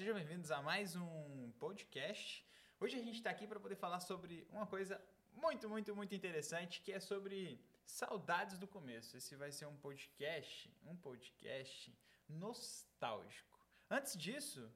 [0.00, 2.42] sejam bem-vindos a mais um podcast.
[2.80, 4.98] Hoje a gente está aqui para poder falar sobre uma coisa
[5.34, 9.14] muito, muito, muito interessante, que é sobre saudades do começo.
[9.18, 11.94] Esse vai ser um podcast, um podcast
[12.26, 13.62] nostálgico.
[13.90, 14.72] Antes disso,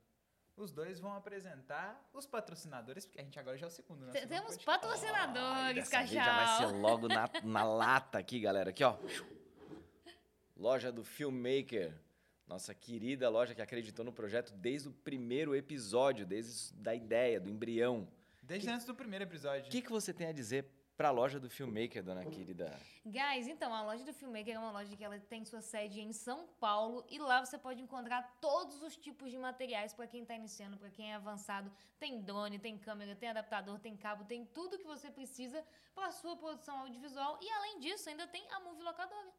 [0.58, 4.12] os dois vão apresentar os patrocinadores, porque a gente agora já é o segundo, né?
[4.26, 4.66] Temos podcast.
[4.66, 8.68] patrocinadores, vez já vai ser logo na, na lata aqui, galera.
[8.68, 8.98] Aqui, ó.
[10.54, 11.98] Loja do Filmmaker.
[12.46, 17.48] Nossa querida loja que acreditou no projeto desde o primeiro episódio, desde da ideia, do
[17.48, 18.06] embrião.
[18.42, 19.66] Desde antes do primeiro episódio.
[19.66, 22.78] O que, que você tem a dizer pra loja do Filmmaker, dona querida?
[23.04, 26.12] Guys, então, a loja do Filmmaker é uma loja que ela tem sua sede em
[26.12, 30.34] São Paulo e lá você pode encontrar todos os tipos de materiais para quem está
[30.34, 31.72] iniciando, para quem é avançado.
[31.98, 36.36] Tem drone, tem câmera, tem adaptador, tem cabo, tem tudo que você precisa para sua
[36.36, 39.32] produção audiovisual e além disso, ainda tem a Movie Locadora.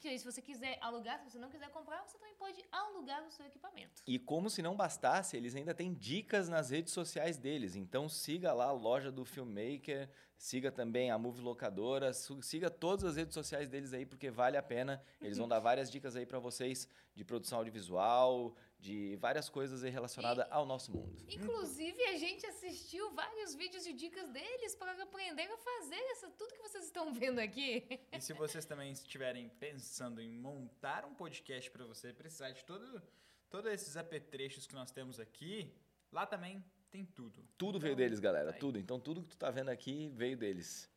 [0.00, 3.44] Se você quiser alugar, se você não quiser comprar, você também pode alugar o seu
[3.44, 4.00] equipamento.
[4.06, 7.74] E como se não bastasse, eles ainda têm dicas nas redes sociais deles.
[7.74, 13.16] Então siga lá a loja do Filmmaker, siga também a Movie Locadora, siga todas as
[13.16, 15.02] redes sociais deles aí, porque vale a pena.
[15.20, 20.46] Eles vão dar várias dicas aí pra vocês de produção audiovisual, de várias coisas relacionadas
[20.50, 21.16] ao nosso mundo.
[21.28, 26.54] Inclusive, a gente assistiu vários vídeos de dicas deles para aprender a fazer essa, tudo
[26.54, 27.84] que vocês estão vendo aqui.
[28.12, 33.02] E se vocês também estiverem pensando em montar um podcast para você, precisar de todo,
[33.50, 35.72] todos esses apetrechos que nós temos aqui,
[36.12, 37.44] lá também tem tudo.
[37.56, 38.58] Tudo Então, veio deles, galera, aí.
[38.58, 38.78] tudo.
[38.78, 40.90] Então tudo que tu tá vendo aqui veio deles.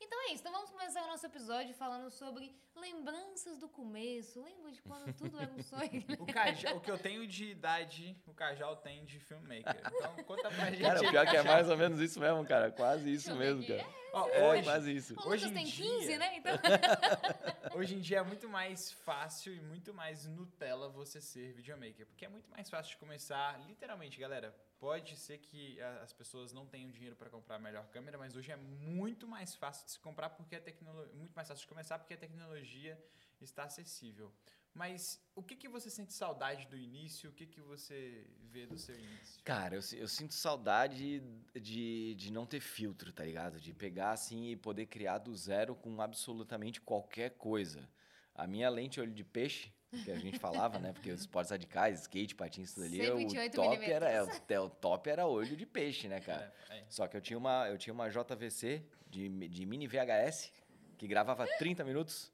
[0.00, 4.40] Então é isso, então vamos começar o nosso episódio falando sobre lembranças do começo.
[4.42, 6.04] Lembra de quando tudo era um sonho?
[6.20, 9.76] O, Cajal, o que eu tenho de idade, o Cajal tem de filmmaker.
[9.92, 10.82] Então conta pra gente.
[10.82, 12.70] Cara, o pior que é mais ou menos isso mesmo, cara.
[12.70, 13.84] Quase isso mesmo, cara.
[14.12, 15.14] Ó, É, hoje, quase isso.
[15.20, 16.36] O Hoje Lucas tem 15, dia- né?
[16.36, 16.52] Então,
[17.74, 22.06] hoje em dia é muito mais fácil e muito mais Nutella você ser videomaker.
[22.06, 23.60] Porque é muito mais fácil de começar.
[23.66, 28.16] Literalmente, galera, pode ser que as pessoas não tenham dinheiro para comprar a melhor câmera,
[28.16, 31.14] mas hoje é muito mais fácil de se comprar porque a tecnologia.
[31.14, 33.02] Muito mais fácil de começar porque a tecnologia
[33.40, 34.32] está acessível.
[34.74, 37.30] Mas o que, que você sente saudade do início?
[37.30, 39.42] O que, que você vê do seu início?
[39.42, 41.20] Cara, eu, eu sinto saudade
[41.54, 43.58] de, de não ter filtro, tá ligado?
[43.58, 47.88] De pegar assim e poder criar do zero com absolutamente qualquer coisa.
[48.34, 49.72] A minha lente olho de peixe,
[50.04, 50.92] que a gente falava, né?
[50.92, 54.58] Porque os esportes radicais, skate, patins, tudo ali, o 128 top era, é, milímetros.
[54.58, 56.52] o, o top era olho de peixe, né, cara?
[56.70, 56.84] É, é.
[56.88, 60.52] Só que eu tinha uma, eu tinha uma JVC de, de mini VHS
[60.98, 62.30] que gravava 30 minutos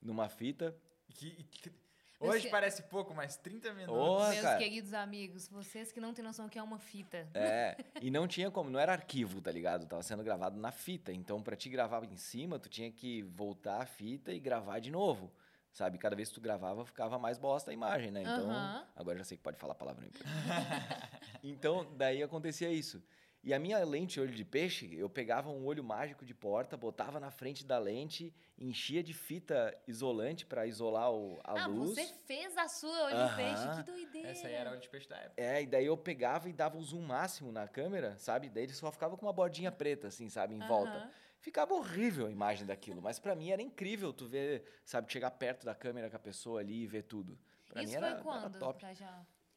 [0.00, 0.74] numa fita.
[1.08, 1.72] Que- que-
[2.20, 3.94] hoje parece pouco, mas 30 minutos.
[3.94, 4.58] Ô, meus cara.
[4.58, 7.28] queridos amigos, vocês que não têm noção o que é uma fita.
[7.34, 9.86] É, e não tinha como, não era arquivo, tá ligado?
[9.86, 11.12] Tava sendo gravado na fita.
[11.12, 14.90] Então, pra te gravar em cima, tu tinha que voltar a fita e gravar de
[14.90, 15.30] novo.
[15.74, 15.98] Sabe?
[15.98, 18.22] Cada vez que tu gravava, ficava mais bosta a imagem, né?
[18.22, 18.86] Então, Aham.
[18.94, 20.08] agora já sei que pode falar palavrão.
[21.42, 23.02] então, daí acontecia isso.
[23.42, 27.18] E a minha lente olho de peixe, eu pegava um olho mágico de porta, botava
[27.18, 31.90] na frente da lente, enchia de fita isolante pra isolar o- a ah, luz.
[31.90, 33.36] você fez a sua olho de Aham.
[33.36, 34.28] peixe, que doideira.
[34.30, 35.42] Essa aí era a olho de peixe da época.
[35.42, 38.48] É, e daí eu pegava e dava o zoom máximo na câmera, sabe?
[38.48, 40.54] Daí ele só ficava com uma bordinha preta, assim, sabe?
[40.54, 41.10] Em volta.
[41.44, 45.12] Ficava horrível a imagem daquilo, mas pra mim era incrível tu ver, sabe?
[45.12, 47.38] Chegar perto da câmera com a pessoa ali e ver tudo.
[47.68, 48.82] Pra Isso mim era, foi quando, era top.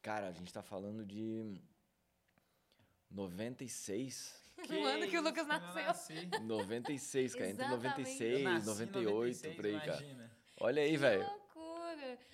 [0.02, 1.62] Cara, a gente tá falando de
[3.10, 4.36] 96.
[4.70, 5.84] O ano que o Lucas nasceu.
[5.86, 6.30] nasci.
[6.42, 7.50] 96, cara.
[7.52, 7.88] Entre Exatamente.
[7.88, 10.32] 96 Eu nasci e em 98, por aí, cara.
[10.60, 11.30] Olha aí, Que velho.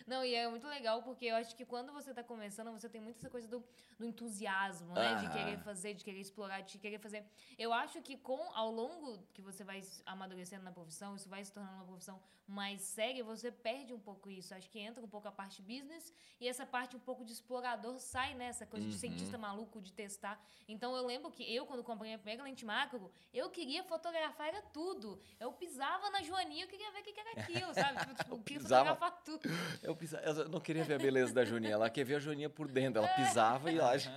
[0.06, 3.00] Não, e é muito legal porque eu acho que quando você tá começando, você tem
[3.02, 3.64] muito essa coisa do,
[3.98, 5.16] do entusiasmo, né?
[5.16, 7.26] De querer fazer, de querer explorar, de querer fazer.
[7.58, 11.52] Eu acho que com ao longo que você vai amadurecendo na profissão, isso vai se
[11.52, 14.54] tornando uma profissão mais séria, você perde um pouco isso.
[14.54, 17.98] Acho que entra um pouco a parte business e essa parte um pouco de explorador
[18.00, 19.00] sai nessa coisa de Uhum.
[19.00, 20.40] cientista maluco, de testar.
[20.68, 24.62] Então eu lembro que eu, quando comprei a primeira lente macro, eu queria fotografar era
[24.62, 25.20] tudo.
[25.40, 28.00] Eu pisava na joaninha, eu queria ver o que era aquilo, sabe?
[28.00, 28.90] Tipo, tipo, eu queria pisava.
[28.96, 29.50] fotografar tudo.
[29.82, 29.93] Eu,
[30.26, 33.00] eu não queria ver a beleza da Joaninha, ela queria ver a Joaninha por dentro.
[33.00, 34.12] Ela pisava e lá já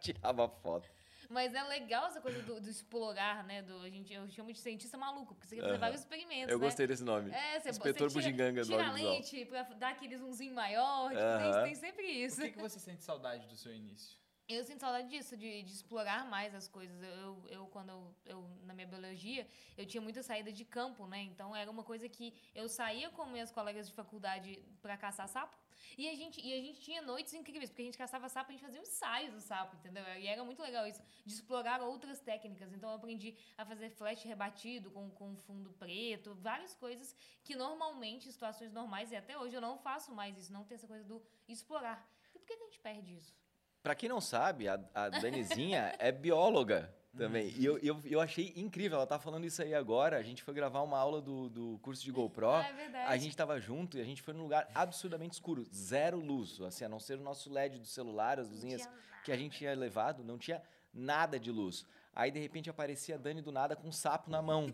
[0.00, 0.88] tirava foto.
[1.28, 3.62] Mas é legal essa coisa do, do explorar, né?
[3.62, 5.80] Do, a gente, eu chamo de cientista maluco, porque você quer fazer Aham.
[5.80, 6.64] vários experimentos, Eu né?
[6.66, 7.30] gostei desse nome.
[7.30, 9.12] É, você, Inspetor você tira, do tira a audiovisual.
[9.14, 11.52] lente pra dar aquele zoomzinho maior, tipo, Aham.
[11.52, 12.40] tem, tem sempre isso.
[12.40, 14.18] que, que você sente saudade do seu início?
[14.52, 17.00] Eu sinto saudade disso, de, de explorar mais as coisas.
[17.04, 19.46] Eu, eu, quando eu, eu, na minha biologia,
[19.78, 21.22] eu tinha muita saída de campo, né?
[21.22, 25.56] Então era uma coisa que eu saía com minhas colegas de faculdade pra caçar sapo.
[25.96, 28.52] E a gente, e a gente tinha noites incríveis, porque a gente caçava sapo, a
[28.52, 30.02] gente fazia ensaios do sapo, entendeu?
[30.18, 32.72] E era muito legal isso, de explorar outras técnicas.
[32.72, 37.14] Então eu aprendi a fazer flash rebatido com, com fundo preto, várias coisas
[37.44, 40.74] que normalmente, em situações normais, e até hoje eu não faço mais isso, não tem
[40.74, 42.04] essa coisa do explorar.
[42.34, 43.32] E por que a gente perde isso?
[43.82, 47.52] Pra quem não sabe, a, a Danizinha é bióloga também.
[47.56, 50.16] E eu, eu, eu achei incrível, ela tá falando isso aí agora.
[50.18, 52.50] A gente foi gravar uma aula do, do curso de GoPro.
[52.50, 53.12] Ah, é verdade.
[53.12, 56.60] A gente tava junto e a gente foi num lugar absurdamente escuro, zero luz.
[56.60, 58.88] Assim, a não ser o nosso LED do celular, as luzinhas
[59.24, 60.62] que a gente tinha levado, não tinha
[60.92, 61.86] nada de luz.
[62.14, 64.72] Aí, de repente, aparecia a Dani do nada com um sapo na mão.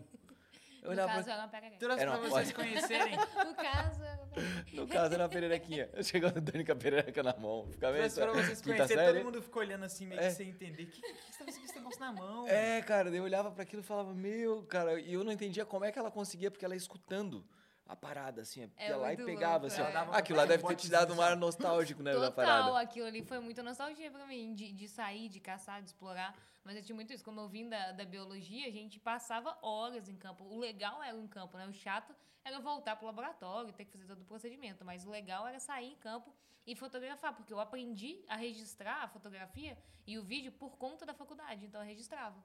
[0.81, 1.33] Eu No olhava caso, pra...
[1.33, 1.77] era uma perereca.
[1.79, 3.17] Trouxe Era pra uma vocês conhecerem.
[3.47, 4.71] No caso, uma perereca.
[4.73, 5.89] No caso, era a pererequinha.
[6.03, 7.67] Chegando a Dani com a perereca na mão.
[7.71, 9.05] Ficava Trouxe essa pra vocês conhecerem.
[9.13, 10.29] Todo mundo ficou olhando assim, meio É.
[10.29, 10.83] que sem entender.
[10.83, 12.47] O que, que, que você com esse negócio na mão?
[12.47, 15.85] É, cara, eu olhava pra aquilo e falava, meu, cara, e eu não entendia como
[15.85, 17.43] é que ela conseguia, porque ela ia escutando
[17.87, 19.97] a parada, assim, É ia lá e pegava, louco, assim, é.
[19.97, 20.13] ó.
[20.13, 22.79] Aquilo lá deve ter te dado um ar nostálgico, né, da Total, parada.
[22.79, 26.35] aquilo ali foi muita nostalgia pra mim, de, de sair, de caçar, de explorar.
[26.63, 27.23] Mas eu tinha muito isso.
[27.23, 30.43] Como eu vim da, da biologia, a gente passava horas em campo.
[30.43, 31.65] O legal era em campo, né?
[31.65, 32.13] O chato
[32.43, 34.83] era voltar pro laboratório, ter que fazer todo o procedimento.
[34.83, 36.35] Mas o legal era sair em campo
[36.65, 41.13] e fotografar, porque eu aprendi a registrar a fotografia e o vídeo por conta da
[41.13, 41.65] faculdade.
[41.65, 42.43] Então eu registrava.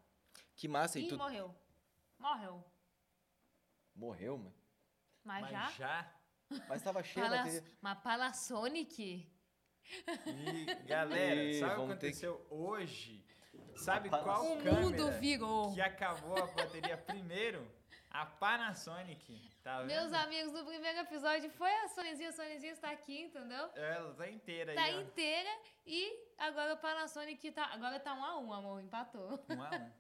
[0.55, 1.19] Que massa, e Ih, tu...
[1.19, 1.53] morreu.
[2.17, 2.65] Morreu.
[3.93, 4.62] Morreu, mano.
[5.25, 5.71] Mas, Mas já?
[5.71, 6.15] já.
[6.69, 7.77] Mas tava cheia a Panas- bateria.
[7.81, 9.29] Mas Panasonic.
[10.27, 13.25] E, galera, Ih, sabe o que aconteceu hoje?
[13.77, 15.73] Sabe A qual O câmera mundo virou.
[15.75, 17.71] que acabou a bateria primeiro?
[18.11, 19.51] A Panasonic.
[19.63, 19.87] Tá vendo?
[19.89, 22.29] Meus amigos, no primeiro episódio foi a Sonezinha.
[22.29, 23.71] A Sonezinha está aqui, entendeu?
[23.75, 25.01] Ela tá inteira Tá aí, ó.
[25.01, 25.51] inteira
[25.87, 27.67] e agora o Panasonic tá.
[27.73, 28.83] Agora tá um a um, amor.
[28.83, 29.43] Empatou.
[29.49, 29.93] Um a um.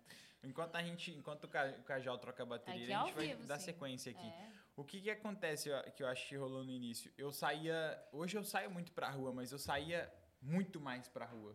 [0.44, 3.26] Enquanto a gente, enquanto o Ca- o Cajal troca a bateria, Aqui a gente vai
[3.28, 3.66] vivo, dar sim.
[3.66, 4.26] sequência aqui.
[4.26, 4.50] É.
[4.74, 7.12] O que que acontece que eu acho que rolou no início?
[7.18, 10.10] Eu saía, hoje eu saio muito pra rua, mas eu saía
[10.40, 11.54] muito mais pra rua.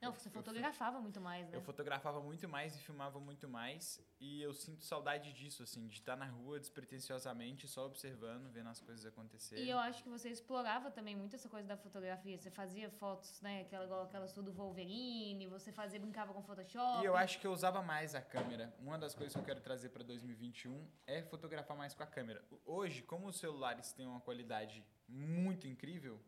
[0.00, 1.56] Não, Eu- você eu fotografava muito mais, né?
[1.56, 4.00] Eu fotografava muito mais e filmava muito mais.
[4.24, 8.80] E eu sinto saudade disso, assim, de estar na rua despretensiosamente, só observando, vendo as
[8.80, 9.64] coisas acontecerem.
[9.64, 12.38] E eu acho que você explorava também muito essa coisa da fotografia.
[12.38, 13.62] Você fazia fotos, né?
[13.62, 17.02] Aquela, igual aquela sua do Wolverine, você fazia, brincava com Photoshop.
[17.02, 18.72] E eu acho que eu usava mais a câmera.
[18.78, 22.44] Uma das coisas que eu quero trazer para 2021 é fotografar mais com a câmera.
[22.64, 26.20] Hoje, como os celulares têm uma qualidade muito incrível,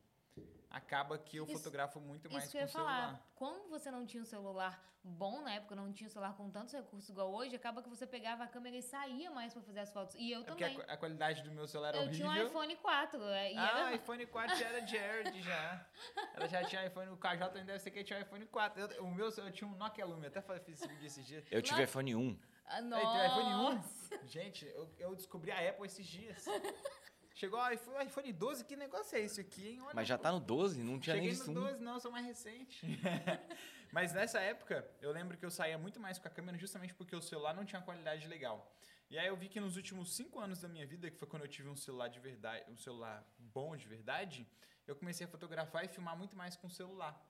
[0.76, 3.00] acaba que eu Isso- fotografo muito mais Isso que com eu o ia falar.
[3.02, 3.26] celular.
[3.34, 6.72] Como você não tinha um celular bom na época, não tinha um celular com tantos
[6.72, 9.92] recursos igual hoje, acaba que você pegava a câmera e saía mais pra fazer as
[9.92, 10.16] fotos.
[10.18, 10.80] E eu É porque também.
[10.88, 12.46] a, a qualidade do meu celular era Eu tinha horrível.
[12.46, 13.22] um iPhone 4.
[13.28, 13.90] é, E ah, era...
[13.90, 15.86] o iPhone 4 já era Jared já.
[16.34, 18.80] Ela já tinha iPhone, o KJ ainda deve ser que tinha iPhone 4.
[18.80, 21.44] Eu- o meu, eu tinha um Nokia Lumia, até fiz esse vídeo esses dias.
[21.50, 21.90] Eu tive Nossa.
[21.90, 22.40] iPhone 1.
[22.66, 24.14] Ah, o iPhone Nossa.
[24.24, 24.26] 1.
[24.26, 26.46] Gente, eu, eu descobri a Apple esses dias.
[27.34, 29.80] Chegou o iPhone, iPhone 12, que negócio é esse aqui, hein?
[29.82, 31.52] Olha, Mas já tá no 12, não tinha Cheguei nem no isso.
[31.52, 32.86] 12, não, sou mais recente.
[33.90, 37.14] Mas nessa época, eu lembro que eu saía muito mais com a câmera justamente porque
[37.14, 38.72] o celular não tinha qualidade legal.
[39.10, 41.42] E aí eu vi que nos últimos cinco anos da minha vida, que foi quando
[41.42, 44.48] eu tive um celular de verdade, um celular bom de verdade,
[44.86, 47.20] eu comecei a fotografar e filmar muito mais com o celular.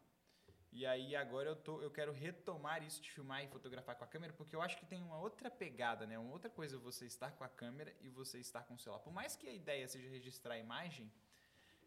[0.78, 4.08] E aí agora eu, tô, eu quero retomar isso de filmar e fotografar com a
[4.08, 6.18] câmera, porque eu acho que tem uma outra pegada, né?
[6.18, 8.98] Uma outra coisa você estar com a câmera e você estar com o celular.
[8.98, 11.08] Por mais que a ideia seja registrar a imagem,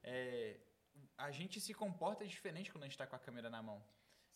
[0.02, 0.56] é,
[1.18, 3.84] a gente se comporta diferente quando a gente está com a câmera na mão.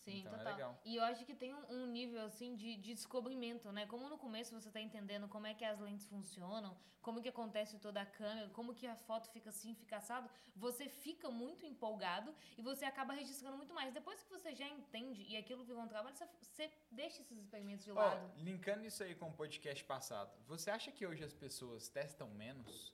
[0.04, 0.54] Sim, Então é total.
[0.54, 0.82] legal.
[0.84, 3.86] E eu acho que tem um, um nível assim de, de descobrimento, né?
[3.86, 7.78] Como no começo você tá entendendo como é que as lentes funcionam, como que acontece
[7.80, 12.34] toda a câmera, como que a foto fica assim, fica assado, você fica muito empolgado
[12.58, 13.94] e você acaba registrando muito mais.
[13.94, 17.86] Depois que você já entende e aquilo virou um trabalho, você, você deixa esses experimentos
[17.86, 18.32] de lado.
[18.38, 22.94] linkando isso aí com o podcast passado, você acha que hoje as pessoas testam menos?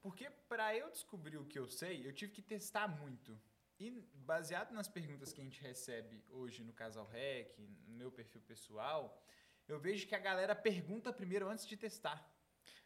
[0.00, 3.40] Porque para eu descobrir o que eu sei, eu tive que testar muito.
[3.78, 8.40] E baseado nas perguntas que a gente recebe hoje no Casal Rec, no meu perfil
[8.42, 9.20] pessoal,
[9.66, 12.30] eu vejo que a galera pergunta primeiro antes de testar.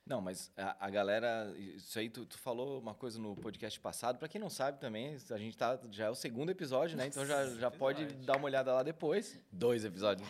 [0.07, 1.54] Não, mas a, a galera.
[1.59, 4.18] Isso aí, tu, tu falou uma coisa no podcast passado.
[4.18, 5.78] Pra quem não sabe também, a gente tá.
[5.90, 7.07] Já é o segundo episódio, né?
[7.07, 9.38] Então já, já pode dar uma olhada lá depois.
[9.52, 10.26] Dois episódios.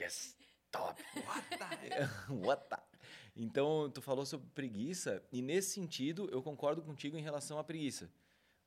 [0.00, 0.34] Yes!
[0.70, 1.02] Top!
[2.30, 2.78] What the?
[3.36, 8.10] Então, tu falou sobre preguiça, e nesse sentido, eu concordo contigo em relação à preguiça.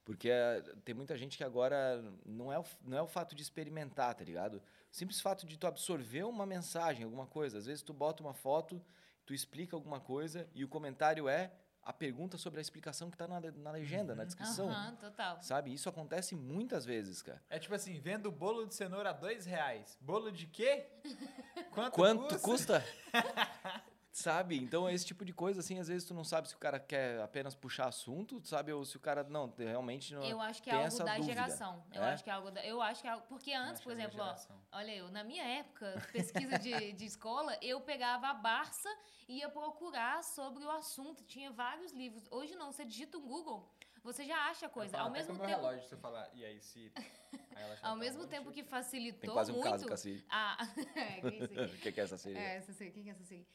[0.03, 3.41] Porque eh, tem muita gente que agora não é, o, não é o fato de
[3.41, 4.55] experimentar, tá ligado?
[4.91, 7.57] O simples fato de tu absorver uma mensagem, alguma coisa.
[7.57, 8.81] Às vezes tu bota uma foto,
[9.25, 11.51] tu explica alguma coisa e o comentário é
[11.83, 14.69] a pergunta sobre a explicação que tá na, na legenda, na descrição.
[14.69, 15.41] Aham, total.
[15.41, 15.73] Sabe?
[15.73, 17.41] Isso acontece muitas vezes, cara.
[17.49, 19.97] É tipo assim, vendo bolo de cenoura a dois reais.
[19.99, 20.87] Bolo de quê?
[21.71, 22.81] Quanto, Quanto custa?
[22.81, 22.85] custa?
[24.11, 24.57] sabe?
[24.57, 27.21] Então, esse tipo de coisa, assim, às vezes tu não sabe se o cara quer
[27.21, 28.71] apenas puxar assunto, sabe?
[28.73, 30.23] Ou se o cara, não, realmente não.
[30.23, 31.23] Eu acho que é algo da dúvida.
[31.33, 31.83] geração.
[31.93, 32.13] Eu É?
[32.13, 33.25] acho que é algo da, Eu acho que é algo.
[33.27, 34.35] Porque antes, por é exemplo, ó,
[34.73, 38.89] olha eu, na minha época, pesquisa de, de escola, eu pegava a Barça
[39.27, 41.23] e ia procurar sobre o assunto.
[41.23, 42.27] Tinha vários livros.
[42.29, 43.69] Hoje não, você digita um Google.
[44.03, 44.93] você já acha coisa.
[44.95, 46.91] Eu falo Ao mesmo o tempo, relógio, se falar, e aí, Siri?
[47.55, 49.69] Aí ao tá, mesmo "Oi, tempo Siri." que facilitou Tem quase um muito.
[49.69, 50.25] caso com a Siri.
[50.29, 50.57] a...
[50.95, 51.43] É, que?
[51.75, 52.35] O que, que é essa Siri?
[52.37, 52.91] É, essa Siri.
[52.91, 53.45] Quem que é essa Siri?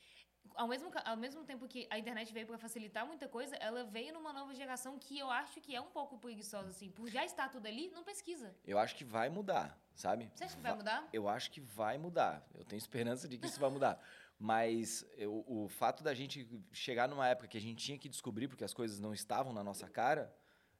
[0.55, 4.13] Ao mesmo, ao mesmo tempo que a internet veio para facilitar muita coisa, ela veio
[4.15, 6.91] numa nova geração que eu acho que é um pouco preguiçosa, assim.
[6.91, 8.55] Por já estar tudo ali, não pesquisa.
[8.65, 10.31] Eu acho que vai mudar, sabe?
[10.35, 11.09] Você acha que vai Va- mudar?
[11.13, 12.47] Eu acho que vai mudar.
[12.55, 14.01] Eu tenho esperança de que isso vai mudar.
[14.39, 18.49] Mas eu- o fato da gente chegar numa época que a gente tinha que descobrir
[18.49, 20.35] porque as coisas não estavam na nossa cara,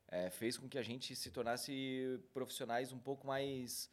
[0.09, 3.91] eh, fez com que a gente se tornasse profissionais um pouco mais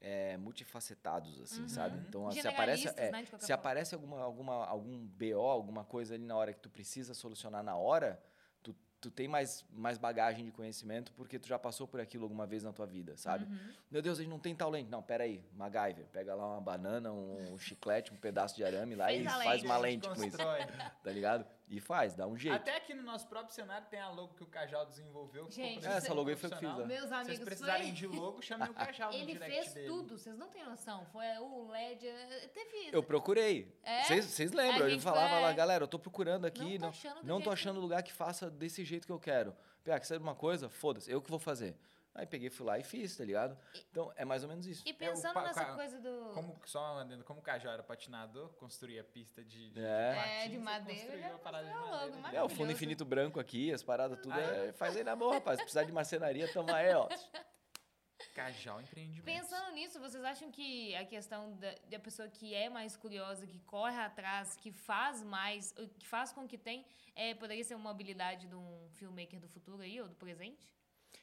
[0.00, 1.68] eh, multifacetados, assim, Uhum.
[1.68, 1.98] sabe?
[2.08, 3.54] Então, se aparece, é, né, se forma.
[3.54, 7.74] aparece alguma, alguma, algum BO, alguma coisa ali na hora que tu precisa solucionar na
[7.76, 8.22] hora,
[8.62, 12.46] tu, tu tem mais, mais bagagem de conhecimento porque tu já passou por aquilo alguma
[12.46, 13.44] vez na tua vida, sabe?
[13.44, 13.72] Uhum.
[13.90, 14.88] Meu Deus, a gente não tem tal lente.
[14.90, 16.06] Não, peraí, MacGyver.
[16.12, 19.64] Pega lá uma banana, um chiclete, um pedaço de arame lá Fez e faz lente.
[19.64, 21.44] uma lente com isso, tá ligado?
[21.70, 22.54] E faz, dá um jeito.
[22.56, 25.50] Até aqui no nosso próprio cenário tem a logo que o Cajal desenvolveu.
[25.50, 26.84] Gente, essa logo aí foi eu que fiz, né?
[26.86, 29.74] Meus Se amigos, vocês precisarem foi- de logo, chamem o Cajal no Ele direct fez
[29.74, 29.86] dele.
[29.86, 31.04] tudo, vocês não têm noção.
[31.12, 32.06] Foi o LED.
[32.06, 32.88] eh, Teve.
[32.90, 33.76] Eu procurei.
[33.82, 34.02] É?
[34.04, 34.86] Vocês lembram?
[34.86, 37.26] A Eu falava foi- lá, galera, eu tô procurando aqui, Não tô não, achando do
[37.26, 39.54] não tô achando lugar que faça desse jeito que eu quero.
[39.84, 40.70] Pega, sabe uma coisa?
[40.70, 41.76] Foda-se, eu que vou fazer.
[42.18, 43.56] Aí peguei, fui lá e fiz, tá ligado?
[43.92, 44.82] Então, é mais ou menos isso.
[44.84, 46.32] E pensando pa- nessa ca- coisa do.
[46.34, 49.84] Como, só adendo, como o Cajal era patinador, construía pista de, de É.
[49.84, 52.06] É, patins, de ele madeira, já parada de madeira.
[52.24, 52.36] logo.
[52.36, 55.34] É, o fundo infinito branco aqui, as paradas tudo, Ah, é, faz aí na boa,
[55.34, 55.58] rapaz.
[55.58, 57.08] Se precisar de marcenaria, tamo aí, ó.
[58.34, 59.24] Cajal empreendimento.
[59.24, 63.58] Pensando nisso, vocês acham que a questão da, da pessoa que é mais curiosa, que
[63.60, 66.84] corre atrás, que faz mais, o que faz com que tem,
[67.14, 70.68] é, poderia ser uma habilidade de um filmmaker do futuro aí, ou do presente?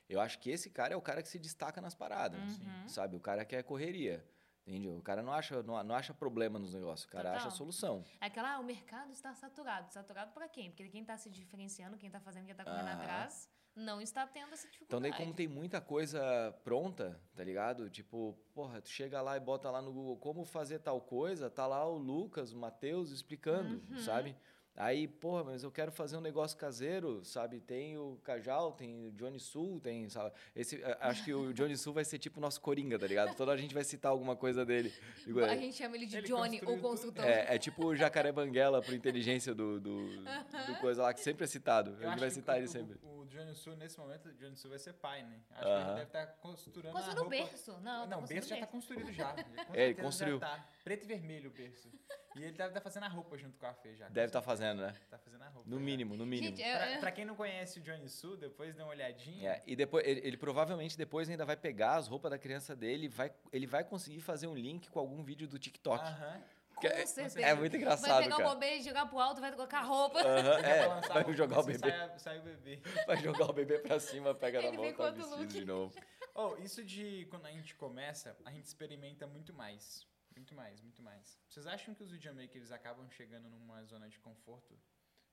[0.08, 2.88] Eu acho que esse cara é o cara que se destaca nas paradas, Uhum.
[2.88, 3.16] sabe?
[3.16, 4.24] O cara que é correria,
[4.66, 4.88] entende?
[4.88, 7.48] O cara não acha, não, não acha problema nos negócios, o cara Total.
[7.48, 8.06] acha solução.
[8.22, 9.92] É Aquela, ah, o mercado está saturado.
[9.92, 10.70] Saturado para quem?
[10.70, 13.02] Porque quem está se diferenciando, quem está fazendo, quem está correndo Aham.
[13.02, 14.86] atrás, não está tendo essa dificuldade.
[14.86, 17.90] Então daí como tem muita coisa pronta, tá ligado?
[17.90, 21.66] Tipo, porra, tu chega lá e bota lá no Google como fazer tal coisa, tá
[21.66, 23.98] lá o Lucas, o Matheus explicando, Uhum.
[23.98, 24.36] sabe?
[24.78, 27.62] Aí, porra, mas eu quero fazer um negócio caseiro, sabe?
[27.62, 30.34] Tem o Cajal, tem o Johnny Sul, tem, sabe?
[30.54, 33.34] Esse, a- acho que o Johnny Sul vai ser tipo o nosso Coringa, tá ligado?
[33.38, 34.94] Toda hora a gente vai citar alguma coisa dele.
[35.26, 36.82] Igual- A gente chama ele de Ele Johnny, o tudo.
[36.82, 37.24] construtor.
[37.24, 40.26] É, é tipo o jacaré banguela pro inteligência do, do, do
[40.82, 41.92] coisa lá, que sempre é citado.
[42.02, 43.00] Eu A gente vai que citar o, ele sempre.
[43.02, 45.40] O, o Johnny Sul, nesse momento, o Johnny Sul vai ser pai, né?
[45.52, 45.82] Acho que Aham.
[45.86, 47.36] ele deve estar costurando a Construindo o roupa...
[47.38, 47.72] berço.
[47.72, 49.34] Não, tá Não, o construindo berço já tá construído já.
[49.68, 50.40] Com É, ele construiu.
[50.40, 50.70] Já tá.
[50.84, 51.90] Preto e vermelho o berço.
[52.36, 54.10] E ele deve estar fazendo a roupa junto com a Fê já.
[54.10, 54.94] Deve estar fazendo, né?
[55.10, 55.70] Tá fazendo a roupa.
[55.70, 55.84] No já.
[55.84, 56.56] mínimo, no mínimo.
[56.56, 59.52] Gente, é- Pra, pra quem não conhece o Johnny Sul, depois dá uma olhadinha.
[59.52, 63.08] É, e depois ele, ele provavelmente depois ainda vai pegar as roupas da criança dele,
[63.08, 66.04] vai, ele vai conseguir fazer um link com algum vídeo do TikTok.
[66.04, 66.42] Aham.
[66.76, 67.40] Com é, certeza.
[67.40, 68.50] é muito engraçado, Vai pegar cara.
[68.50, 70.20] o bebê, jogar pro alto, vai colocar a roupa.
[70.20, 72.82] A é, vai jogar o bebê, Sai, sai o bebê.
[73.08, 75.48] vai jogar o bebê pra cima, pega na mão, tá vestido look.
[75.48, 75.96] de novo.
[76.34, 80.06] Oh, isso de quando a gente começa, a gente experimenta muito mais.
[80.36, 81.40] Muito mais, muito mais.
[81.48, 84.78] Vocês acham que os videomakers acabam chegando numa zona de conforto?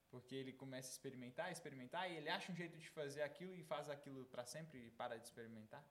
[0.09, 3.63] Porque ele começa a experimentar, experimentar, e ele acha um jeito de fazer aquilo e
[3.65, 5.85] faz aquilo pra sempre e para de experimentar?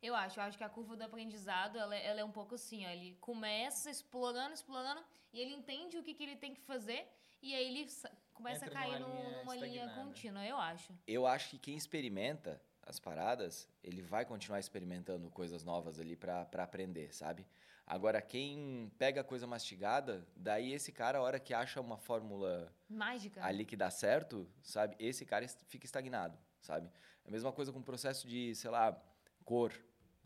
[0.00, 2.54] Eu acho, eu acho que a curva do aprendizado, ela, é- ela é um pouco
[2.54, 5.02] assim, ó, ele começa explorando, explorando,
[5.32, 7.08] e ele entende o que, que ele tem que fazer,
[7.42, 7.90] e aí ele
[8.34, 10.92] começa Entra a cair numa num- linha numa linha contínua, eu acho.
[11.06, 16.42] Eu acho que quem experimenta as paradas, ele vai continuar experimentando coisas novas ali pra
[16.58, 17.46] aprender, sabe?
[17.86, 22.72] Agora, quem pega a coisa mastigada, daí esse cara, a hora que acha uma fórmula
[22.88, 23.44] Mágica.
[23.44, 24.96] ali que dá certo, sabe?
[24.98, 26.88] Esse cara fica estagnado, sabe?
[27.24, 28.98] É a mesma coisa com o processo de, sei lá,
[29.44, 29.72] cor,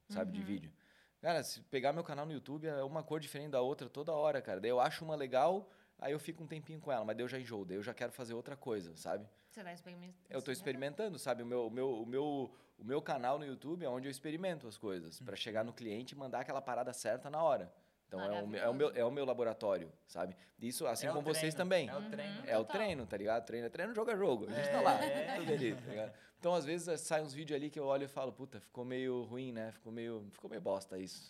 [0.08, 0.44] sabe, de Uhum.
[0.46, 0.72] vídeo.
[1.20, 4.40] Cara, se pegar meu canal no YouTube, é uma cor diferente da outra toda hora,
[4.40, 4.60] cara.
[4.60, 7.28] Daí eu acho uma legal, aí eu fico um tempinho com ela, mas daí eu
[7.28, 9.26] já enjoo, daí eu já quero fazer outra coisa, sabe?
[9.50, 10.16] Você tá experimentando.
[10.30, 11.42] Eu tô experimentando, sabe?
[11.42, 14.66] O meu, o meu, o meu, o meu canal no YouTube é onde eu experimento
[14.68, 17.72] as coisas, pra chegar no cliente e mandar aquela parada certa na hora.
[18.06, 20.34] Então é o, meu- é, o meu, é o meu laboratório, sabe?
[20.58, 21.88] Isso, assim É como vocês também.
[21.90, 22.42] É o treino.
[22.46, 23.44] É o treino, tá ligado?
[23.44, 24.46] Treino é treino, jogo é jogo.
[24.48, 25.36] A gente tá lá, É.
[25.36, 26.12] tudo ali, tá ligado?
[26.38, 29.24] Então, às vezes, sai uns vídeos ali que eu olho e falo, puta, ficou meio
[29.24, 29.72] ruim, né?
[29.72, 31.28] Ficou meio, ficou meio bosta isso.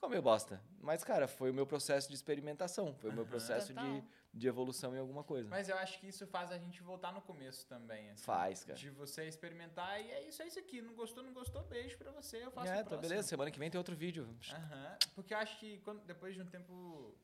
[0.00, 0.58] Ficou meio bosta.
[0.80, 2.94] Mas, cara, foi o meu processo de experimentação.
[2.94, 4.02] Foi o meu processo de,
[4.32, 5.46] de evolução em alguma coisa.
[5.50, 8.08] Mas eu acho que isso faz a gente voltar no começo também.
[8.08, 8.24] assim.
[8.24, 8.78] Faz, cara.
[8.78, 10.80] De você experimentar e é isso, é isso aqui.
[10.80, 13.02] Não gostou, não gostou, beijo pra você, eu faço É, o tá próximo.
[13.10, 13.28] beleza.
[13.28, 14.26] Semana que vem tem outro vídeo.
[14.50, 14.96] Aham.
[15.14, 17.14] Porque eu acho que quando, depois de um tempo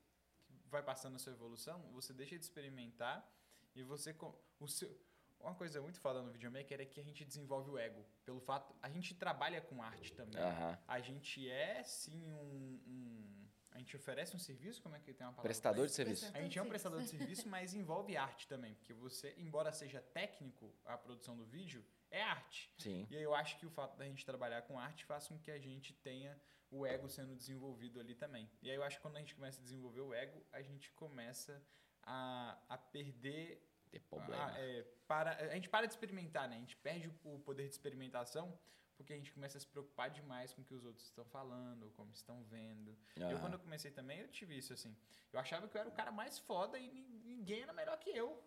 [0.46, 3.26] que vai passando a sua evolução, você deixa de experimentar
[3.74, 4.12] e você.
[4.12, 4.94] com- O seu,
[5.40, 8.04] uma coisa muito foda no videomaker é que a gente desenvolve o ego.
[8.24, 8.74] Pelo fato.
[8.82, 10.40] A gente trabalha com arte também.
[10.40, 10.78] Aham.
[10.88, 12.80] A gente é sim um.
[12.86, 15.42] um- a gente oferece um serviço, como é que tem uma palavra?
[15.42, 16.30] Prestador de serviço.
[16.34, 20.00] A gente é um prestador de serviço, mas envolve arte também, porque você, embora seja
[20.00, 22.72] técnico a produção do vídeo, é arte.
[22.78, 23.06] Sim.
[23.10, 25.50] E aí eu acho que o fato da gente trabalhar com arte faz com que
[25.50, 26.40] a gente tenha
[26.70, 28.50] o ego sendo desenvolvido ali também.
[28.62, 30.90] E aí eu acho que quando a gente começa a desenvolver o ego, a gente
[30.92, 31.62] começa
[32.02, 33.62] a, a perder
[33.98, 34.52] Ter problema.
[34.52, 36.56] ah, é, para, a gente para de experimentar, né?
[36.56, 38.58] A gente perde o, poder de experimentação
[38.96, 41.90] porque a gente começa a se preocupar demais com o que os outros estão falando,
[41.96, 42.96] como estão vendo.
[43.16, 43.40] Eu, Aham.
[43.40, 44.96] quando eu comecei também, eu tive isso, assim.
[45.32, 48.08] Eu achava que eu era o cara mais foda e nin- ninguém era melhor que
[48.10, 48.42] eu.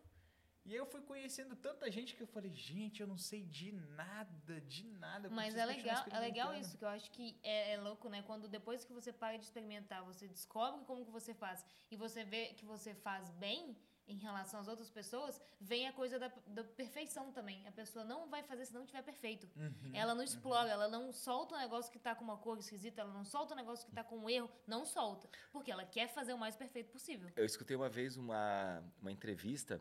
[0.65, 3.71] E aí eu fui conhecendo tanta gente que eu falei, gente, eu não sei de
[3.71, 5.27] nada, de nada.
[5.27, 8.09] eu Mas é legal, é legal experimentando." isso, que eu acho que é, é louco,
[8.09, 8.21] né?
[8.23, 12.23] Quando depois que você para de experimentar, você descobre como que você faz e você
[12.23, 13.75] vê que você faz bem
[14.09, 17.65] em relação às outras pessoas, vem a coisa da, da perfeição também.
[17.67, 19.47] A pessoa não vai fazer se não tiver perfeito.
[19.55, 19.91] Uhum.
[19.93, 23.13] Ela não explora, ela não solta um negócio que tá com uma cor esquisita, ela
[23.13, 25.29] não solta um negócio que tá com um erro, não solta.
[25.51, 27.29] Porque ela quer fazer o mais perfeito possível.
[27.35, 29.79] Eu escutei uma vez uma, uma entrevista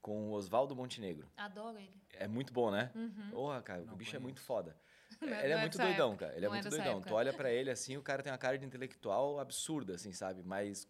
[0.00, 1.30] com o Oswaldo Montenegro.
[1.36, 2.02] Adoro ele.
[2.14, 2.90] É muito bom, né?
[2.94, 3.30] Uhum.
[3.30, 4.22] Porra, cara, Não o bicho é conheço.
[4.24, 4.76] muito foda.
[5.20, 6.24] Não é- ele não é é muito doidão, época.
[6.26, 6.36] cara.
[6.38, 6.92] Ele é Não é muito doidão.
[6.94, 7.08] época.
[7.10, 10.42] Tu olha pra ele assim, o cara tem uma cara de intelectual absurda, assim, sabe?
[10.42, 10.88] Mas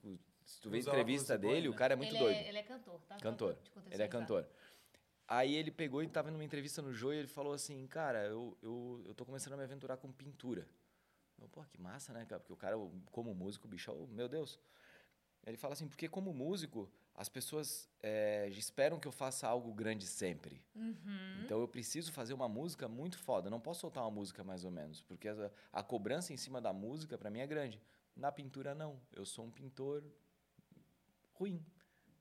[0.53, 1.77] se tu vê a entrevista dele, o né?
[1.79, 2.37] cara é muito ele doido.
[2.37, 3.17] É, ele é cantor, tá?
[3.17, 3.57] Cantor.
[3.91, 4.47] Ele é cantor.
[5.27, 8.57] Aí ele pegou e tava numa entrevista no Joio e ele falou assim, cara, eu,
[8.63, 10.67] eu, eu tô começando a me aventurar com pintura.
[11.41, 12.39] Eu, pô, que massa, né, cara?
[12.41, 12.77] Porque o cara,
[13.11, 14.59] como músico, o bicho, é o- meu Deus.
[15.47, 20.07] Ele fala assim, porque como músico, as pessoas eh, esperam que eu faça algo grande
[20.07, 20.63] sempre.
[20.75, 21.41] Uhum.
[21.45, 23.47] Então eu preciso fazer uma música muito foda.
[23.47, 26.61] Eu não posso soltar uma música mais ou menos, porque a, a cobrança em cima
[26.61, 27.81] da música para mim é grande.
[28.15, 29.01] Na pintura não.
[29.13, 30.05] Eu sou um pintor
[31.35, 31.65] ruim.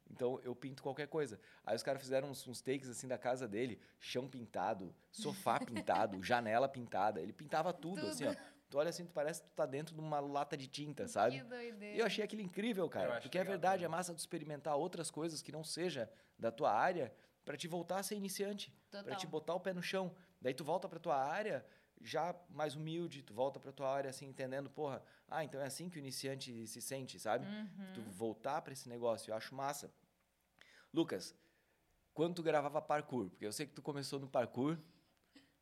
[0.09, 1.39] Então eu pinto qualquer coisa.
[1.65, 6.21] Aí os caras fizeram uns, uns takes assim da casa dele, chão pintado, sofá pintado,
[6.21, 7.21] janela pintada.
[7.21, 8.35] Ele pintava tudo, assim, ó.
[8.69, 11.39] Tu olha assim, tu parece que tu tá dentro de uma lata de tinta, sabe?
[11.39, 11.95] Que doideira.
[11.95, 13.19] E eu achei aquilo incrível, cara.
[13.19, 17.13] Porque é verdade, é massa tu experimentar outras coisas que não seja da tua área
[17.43, 20.15] para te voltar a ser iniciante, para te botar o pé no chão.
[20.39, 21.65] Daí tu volta para tua área
[22.03, 25.89] já mais humilde, tu volta para tua área assim entendendo, porra, ah, então é assim
[25.89, 27.45] que o iniciante se sente, sabe?
[27.45, 27.93] Uhum.
[27.93, 29.93] Tu voltar para esse negócio, eu acho massa.
[30.93, 31.35] Lucas,
[32.13, 34.77] quando tu gravava parkour, porque eu sei que tu começou no parkour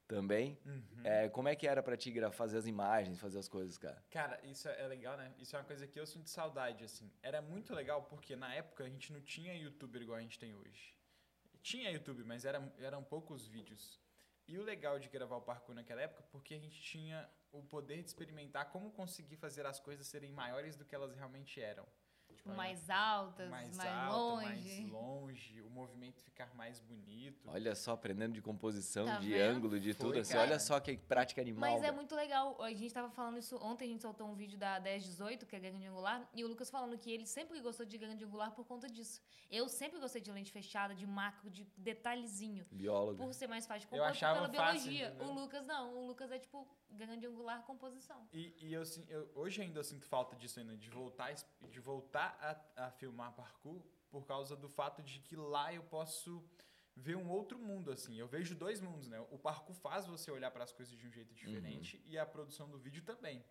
[0.10, 0.58] também.
[0.66, 1.02] Uhum.
[1.04, 4.04] É, como é que era para ti fazer as imagens, fazer as coisas, cara?
[4.10, 5.32] Cara, isso é legal, né?
[5.38, 7.10] Isso é uma coisa que eu sinto saudade, assim.
[7.22, 10.54] Era muito legal porque na época a gente não tinha youtuber igual a gente tem
[10.56, 10.96] hoje.
[11.62, 14.02] Tinha YouTube, mas era, eram poucos vídeos.
[14.52, 18.02] E o legal de gravar o parkour naquela época, porque a gente tinha o poder
[18.02, 21.86] de experimentar como conseguir fazer as coisas serem maiores do que elas realmente eram.
[22.40, 24.46] Tipo, mais altas, mais, alta, longe.
[24.82, 27.50] mais longe, o movimento ficar mais bonito.
[27.50, 29.58] Olha só, aprendendo de composição, Tá de vendo?
[29.58, 30.20] ângulo, de Foi, tudo.
[30.20, 31.70] Assim, olha só que prática animal.
[31.70, 32.62] Mas é muito legal.
[32.62, 35.60] A gente tava falando isso ontem, a gente soltou um vídeo da 1018, que é
[35.60, 38.88] grande angular, e o Lucas falando que ele sempre gostou de grande angular por conta
[38.90, 39.22] disso.
[39.52, 42.66] Eu sempre gostei de lente fechada, de macro, de detalhezinho.
[42.72, 43.18] Biólogo.
[43.22, 45.18] Por ser mais fácil de Eu compor achava pela fácil, biologia.
[45.20, 45.94] o Lucas não.
[45.98, 48.28] O Lucas é tipo grande angular composição.
[48.34, 51.34] E, e eu, sin- eu- hoje ainda eu sinto falta disso ainda, de voltar,
[51.70, 56.44] de voltar a, a filmar parkour por causa do fato de que lá eu posso
[56.96, 58.18] ver um outro mundo, assim.
[58.18, 59.20] Eu vejo dois mundos, né?
[59.32, 62.70] O parkour faz você olhar para as coisas de um jeito diferente e a produção
[62.70, 63.44] do vídeo também.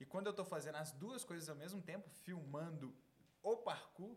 [0.00, 2.94] E quando eu tô fazendo as duas coisas ao mesmo tempo, filmando
[3.42, 4.16] o parkour,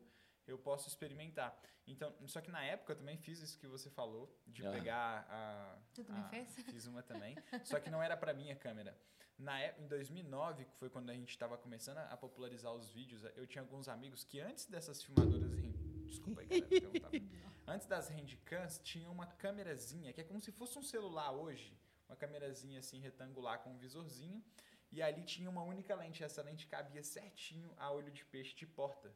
[0.52, 1.58] eu posso experimentar.
[1.88, 4.74] Então, só que na época eu também fiz isso que você falou, de Aham.
[4.78, 5.78] pegar a...
[5.92, 6.56] Você também a- fez?
[6.66, 7.36] Fiz uma também.
[7.64, 8.96] Só que não era pra minha câmera.
[9.38, 13.24] Na época, em 2009, que foi quando a gente estava começando a popularizar os vídeos,
[13.36, 15.52] eu tinha alguns amigos que antes dessas filmadoras...
[15.54, 17.10] hand- Desculpa aí, galera.
[17.68, 21.80] Antes das handcams, tinha uma câmerazinha, que é como se fosse um celular hoje.
[22.08, 24.44] Uma câmerazinha assim, retangular, com um visorzinho.
[24.92, 26.24] E ali tinha uma única lente.
[26.24, 29.14] Essa lente cabia certinho a olho de peixe de porta.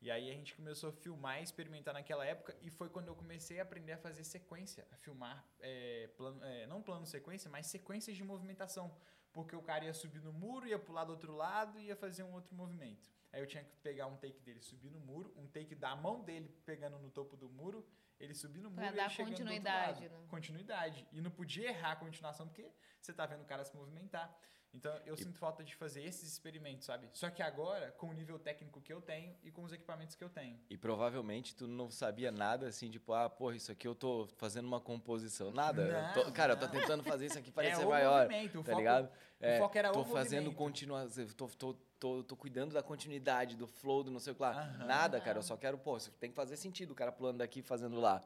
[0.00, 2.56] E aí a gente começou a filmar e experimentar naquela época.
[2.60, 4.86] E foi quando eu comecei a aprender a fazer sequência.
[4.92, 8.94] A filmar, é, plano, é, não plano sequência, mas sequências de movimentação.
[9.32, 12.22] Porque o cara ia subir no muro, ia pular do outro lado e ia fazer
[12.22, 13.10] um outro movimento.
[13.32, 16.22] Aí eu tinha que pegar um take dele subir no muro, um take da mão
[16.22, 17.86] dele pegando no topo do muro,
[18.18, 20.18] ele subir no muro Pra e dar chegando do outro continuidade, lado.
[20.20, 20.26] né?
[20.28, 21.08] Continuidade.
[21.12, 24.34] E não podia errar a continuação porque você tá vendo o cara se movimentar.
[24.76, 27.08] Então eu sinto falta de fazer esses experimentos, sabe?
[27.14, 30.22] Só que agora, com o nível técnico que eu tenho e com os equipamentos que
[30.22, 30.60] eu tenho.
[30.68, 34.66] E provavelmente tu não sabia nada assim, tipo, ah, porra, isso aqui eu tô fazendo
[34.66, 35.50] uma composição.
[35.50, 35.80] Nada.
[35.82, 36.72] Eu tô- Não, cara, eu tô não.
[36.72, 38.24] tentando fazer isso aqui parecer é maior.
[38.26, 39.10] movimento, o Tá foco, ligado?
[39.40, 43.66] o foco era tô o fazendo continuação, tô, tô, tô, tô cuidando da continuidade, do
[43.66, 44.50] flow, do não sei o que lá.
[44.60, 44.84] Aham.
[44.84, 47.60] Nada, cara, eu só quero, pô, isso tem que fazer sentido, o cara pulando daqui
[47.60, 48.22] e fazendo lá.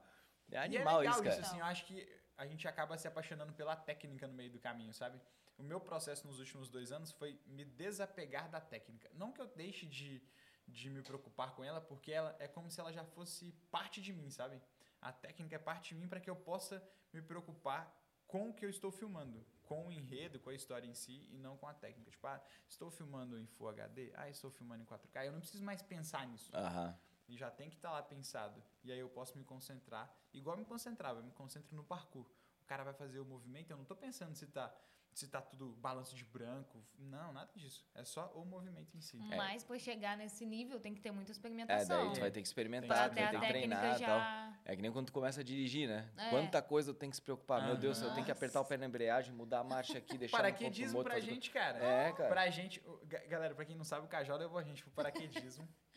[0.51, 1.41] É E é animal legal isso, cara.
[1.41, 4.93] assim, eu acho que a gente acaba se apaixonando pela técnica no meio do caminho,
[4.93, 5.21] sabe?
[5.61, 9.11] O meu processo nos últimos dois anos foi me desapegar da técnica.
[9.13, 10.23] Não que eu deixe de,
[10.67, 14.11] de me preocupar com ela, porque ela é como se ela já fosse parte de
[14.11, 14.59] mim, sabe?
[15.03, 17.95] A técnica é parte de mim para que eu possa me preocupar
[18.27, 21.37] com o que eu estou filmando, com o enredo, com a história em si e
[21.37, 22.11] não com a técnica.
[22.11, 25.27] Tipo, ah, estou filmando em Full HD, ah, estou filmando em 4K.
[25.27, 26.51] Eu não preciso mais pensar nisso.
[26.57, 26.99] Aham.
[27.29, 28.63] E já tem que estar lá pensado.
[28.83, 32.27] E aí eu posso me concentrar, igual me concentrava, eu me concentro no parkour.
[32.63, 34.75] O cara vai fazer o movimento, eu não estou pensando se tá
[35.13, 36.83] se tá tudo balanço de branco.
[36.99, 37.87] Não, nada disso.
[37.95, 39.17] É só o movimento em si.
[39.17, 42.07] Mas para chegar nesse nível tem que ter muita É, experimentação.
[42.07, 43.99] daí tu vai ter que experimentar, tu vai ter que treinar e tal.
[43.99, 44.59] já.
[44.65, 46.09] É que nem quando tu começa a dirigir, né?
[46.17, 46.31] É.
[46.31, 47.67] Quanta coisa tu tem que se preocupar.
[47.67, 48.33] Meu Deus, eu tenho que Nossa.
[48.33, 51.35] apertar o pé na embreagem, mudar a marcha aqui, deixar no Paraquedismo controle pra motor,
[51.35, 51.79] gente, cara.
[51.79, 52.29] É, cara.
[52.29, 52.83] Pra gente.
[53.29, 55.69] Galera, pra quem não sabe, o Cajal levou a gente pro paraquedismo.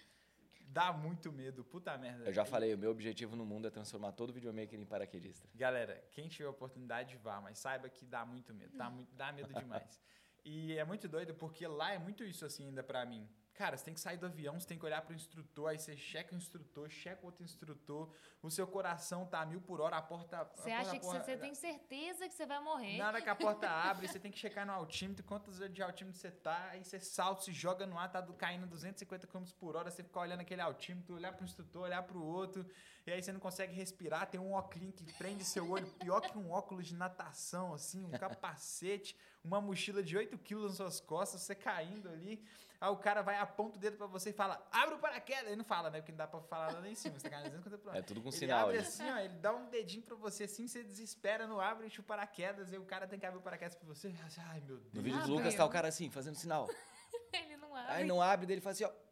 [0.74, 2.26] Dá muito medo, puta merda.
[2.26, 5.48] Eu já falei, o meu objetivo no mundo é transformar todo videomaker em paraquedista.
[5.54, 9.54] Galera, quem tiver oportunidade, vá, mas saiba que dá muito medo, dá, muito, dá medo
[9.54, 10.02] demais.
[10.44, 13.30] E é muito doido porque lá é muito isso assim ainda pra mim.
[13.56, 15.96] Cara, você tem que sair do avião, você tem que olhar pro instrutor, aí você
[15.96, 18.10] checa o instrutor, checa outro instrutor,
[18.42, 20.42] o seu coração tá a mil por hora, a porta.
[20.42, 22.98] a Você porra- acha a que você tem certeza que você vai morrer?
[22.98, 26.32] Nada que a porta abre, você tem que checar no altímetro, quantos de altímetro você
[26.32, 29.92] tá, aí você salta, se joga no ar, tá do- caindo 250 km por hora,
[29.92, 32.66] você fica olhando aquele altímetro, olhar pro instrutor, olhar pro outro,
[33.06, 36.36] e aí você não consegue respirar, tem um óculos que prende seu olho, pior que
[36.38, 41.42] um óculos de natação, assim, um capacete, uma mochila de 8 quilos nas suas costas,
[41.42, 42.44] você caindo ali,
[42.84, 45.56] aí o cara vai aponta o dedo pra você e fala, abre o paraquedas, ele
[45.56, 47.78] não fala, né, porque não dá pra falar lá em cima, você tá caindo 250
[47.78, 48.00] por hora.
[48.00, 48.60] É tudo com Ele sinal.
[48.64, 48.86] abre ali.
[48.86, 52.04] assim, ó, ele dá um dedinho pra você assim, você desespera, não abre, enche o
[52.04, 54.14] paraquedas, e o cara tem que abrir o paraquedas pra você.
[54.50, 54.94] Ai, meu Deus.
[54.94, 55.34] No vídeo do.
[55.34, 56.68] Lucas tá o cara assim, fazendo sinal.
[57.32, 57.94] Ele não abre.
[57.94, 59.04] Aí não abre, daí ele faz assim, ó.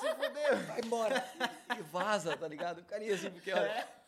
[0.00, 0.66] Se fudeu.
[0.66, 1.24] Vai embora.
[1.78, 2.80] E vaza, tá ligado?
[2.80, 3.68] O carinha assim, porque olha.
[3.68, 4.02] É.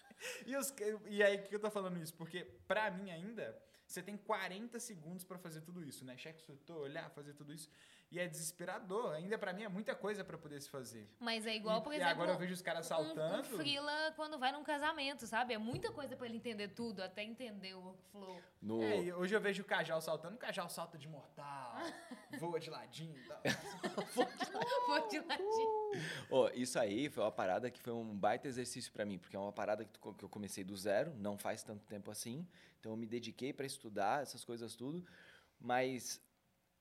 [0.47, 0.75] E, os,
[1.07, 2.15] e aí, que eu tô falando isso?
[2.15, 3.57] Porque, pra mim ainda,
[3.87, 6.17] você tem 40 segundos pra fazer tudo isso, né?
[6.17, 7.69] Cheque instrutor, olhar, fazer tudo isso.
[8.15, 9.13] E é desesperador.
[9.15, 11.05] Ainda pra mim é muita coisa pra poder se fazer.
[11.19, 13.41] Mas é igual, e, por e exemplo, agora eu vejo os caras um, saltando.
[13.41, 15.53] um frila quando vai num casamento, sabe?
[15.53, 18.41] É muita coisa pra ele entender tudo, até entender o workflow.
[18.63, 21.75] No, É, e hoje eu vejo o Cajal saltando, o Cajal salta de mortal,
[22.39, 23.41] voa de ladinho e tal.
[24.87, 25.93] Vou de ladinho.
[26.31, 29.41] Ó, isso aí foi uma parada que foi um baita exercício pra mim, porque é
[29.41, 32.47] uma parada que, tu que eu comecei do zero, não faz tanto tempo assim.
[32.79, 35.05] Então eu me dediquei pra estudar essas coisas tudo,
[35.61, 36.23] mas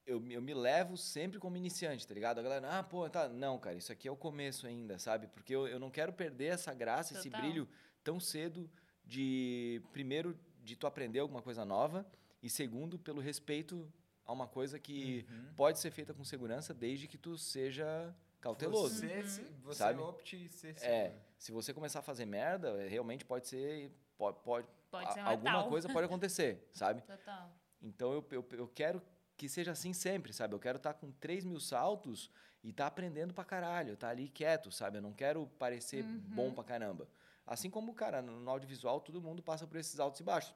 [0.06, 2.40] eu, me- eu me levo sempre como iniciante, tá ligado?
[2.40, 3.28] A galera, ah, pô, tá.
[3.30, 5.28] Não, cara, isso aqui é o começo ainda, sabe?
[5.28, 7.42] Porque eu, eu não quero perder essa graça, esse Total.
[7.42, 7.68] brilho
[8.04, 8.70] tão cedo
[9.06, 12.06] de, primeiro, de tu aprender alguma coisa nova,
[12.42, 13.92] e segundo, pelo respeito
[14.26, 15.54] a uma coisa que Uhum.
[15.56, 18.96] pode ser feita com segurança desde que tu seja cauteloso.
[18.96, 20.02] Você, se- você Sabe?
[20.02, 21.22] opte ser É, seguro.
[21.38, 23.92] se você começar a fazer merda, é, realmente pode ser.
[24.18, 25.70] Pode, pode, Pode a- ser alguma letal.
[25.70, 27.02] coisa pode acontecer, sabe?
[27.02, 27.50] Total.
[27.82, 29.02] Então eu, eu, eu quero
[29.38, 30.54] que seja assim sempre, sabe?
[30.56, 32.30] Eu quero estar com 3 mil saltos
[32.64, 34.98] e estar aprendendo pra caralho, tá ali quieto, sabe?
[34.98, 36.20] Eu não quero parecer Uhum.
[36.36, 37.08] bom pra caramba.
[37.46, 40.54] Assim como, cara, no, audiovisual todo mundo passa por esses altos e baixos.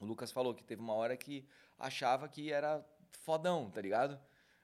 [0.00, 1.46] O Lucas falou que teve uma hora que
[1.78, 4.18] achava que era fodão, tá ligado?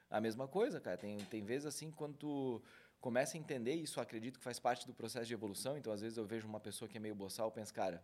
[0.09, 0.97] A mesma coisa, cara.
[0.97, 2.63] Tem, tem vezes assim, quando tu
[2.99, 5.77] começa a entender isso, acredito que faz parte do processo de evolução.
[5.77, 8.03] Então, às vezes, eu vejo uma pessoa que é meio boçal, eu penso, cara,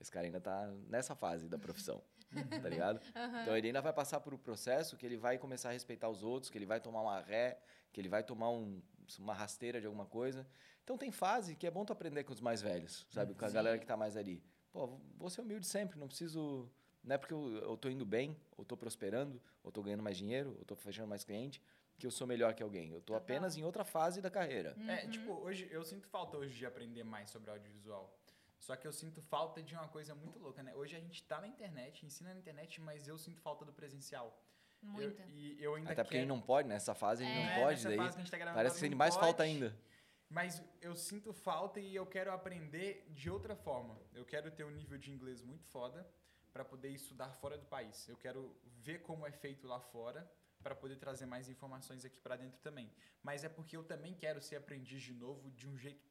[0.00, 2.02] esse cara ainda tá nessa fase da profissão,
[2.62, 3.00] tá ligado?
[3.42, 6.22] Então, ele ainda vai passar por um processo que ele vai começar a respeitar os
[6.22, 7.58] outros, que ele vai tomar uma ré,
[7.92, 8.82] que ele vai tomar um-
[9.18, 10.46] uma rasteira de alguma coisa.
[10.82, 13.34] Então, tem fase que é bom tu aprender com os mais velhos, sabe?
[13.34, 13.54] Com a Sim.
[13.54, 14.42] galera que tá mais ali.
[14.72, 14.86] Pô,
[15.16, 16.70] vou ser humilde sempre, não preciso...
[17.02, 20.16] Não é porque eu, eu tô indo bem, ou tô prosperando, ou tô ganhando mais
[20.16, 21.62] dinheiro, ou tô fechando mais cliente,
[21.96, 22.90] que eu sou melhor que alguém.
[22.90, 24.76] Eu tô apenas em outra fase da carreira.
[24.88, 28.12] É, tipo, hoje eu sinto falta hoje de aprender mais sobre audiovisual.
[28.58, 30.74] Só que eu sinto falta de uma coisa muito louca, né?
[30.74, 34.42] Hoje a gente tá na internet, ensina na internet, mas eu sinto falta do presencial.
[34.82, 35.22] Eu, Muita.
[35.26, 36.34] e eu ainda Até porque ele quero...
[36.36, 37.46] não pode, nessa fase ele É.
[37.46, 39.14] não pode, nessa daí fase que a gente tá gravando, parece que não sente mais
[39.14, 39.50] falta pode.
[39.50, 39.76] ainda.
[40.28, 44.00] Mas eu sinto falta e eu quero aprender de outra forma.
[44.12, 46.06] Eu quero ter um nível de inglês muito foda
[46.52, 48.08] para poder estudar fora do país.
[48.08, 50.28] Eu quero ver como é feito lá fora
[50.62, 52.90] para poder trazer mais informações aqui para dentro também.
[53.22, 56.04] Mas é porque eu também quero ser aprendiz de novo de um jeito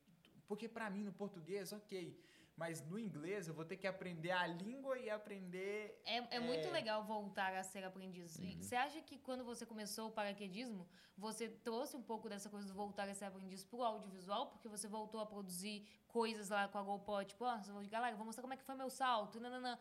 [0.48, 2.18] porque para mim no português, OK,
[2.58, 6.68] mas no inglês eu vou ter que aprender a língua e aprender É, é muito
[6.68, 6.72] É.
[6.72, 8.38] legal voltar a ser aprendiz.
[8.38, 8.62] Uhum.
[8.62, 10.88] Você acha que quando você começou o paraquedismo,
[11.18, 14.88] você trouxe um pouco dessa coisa do voltar a ser aprendiz pro audiovisual, porque você
[14.88, 15.86] voltou a produzir
[16.16, 18.90] coisas lá com a GoPro, tipo, ó, galera, vou mostrar como é que foi meu
[18.90, 19.78] salto, nananã.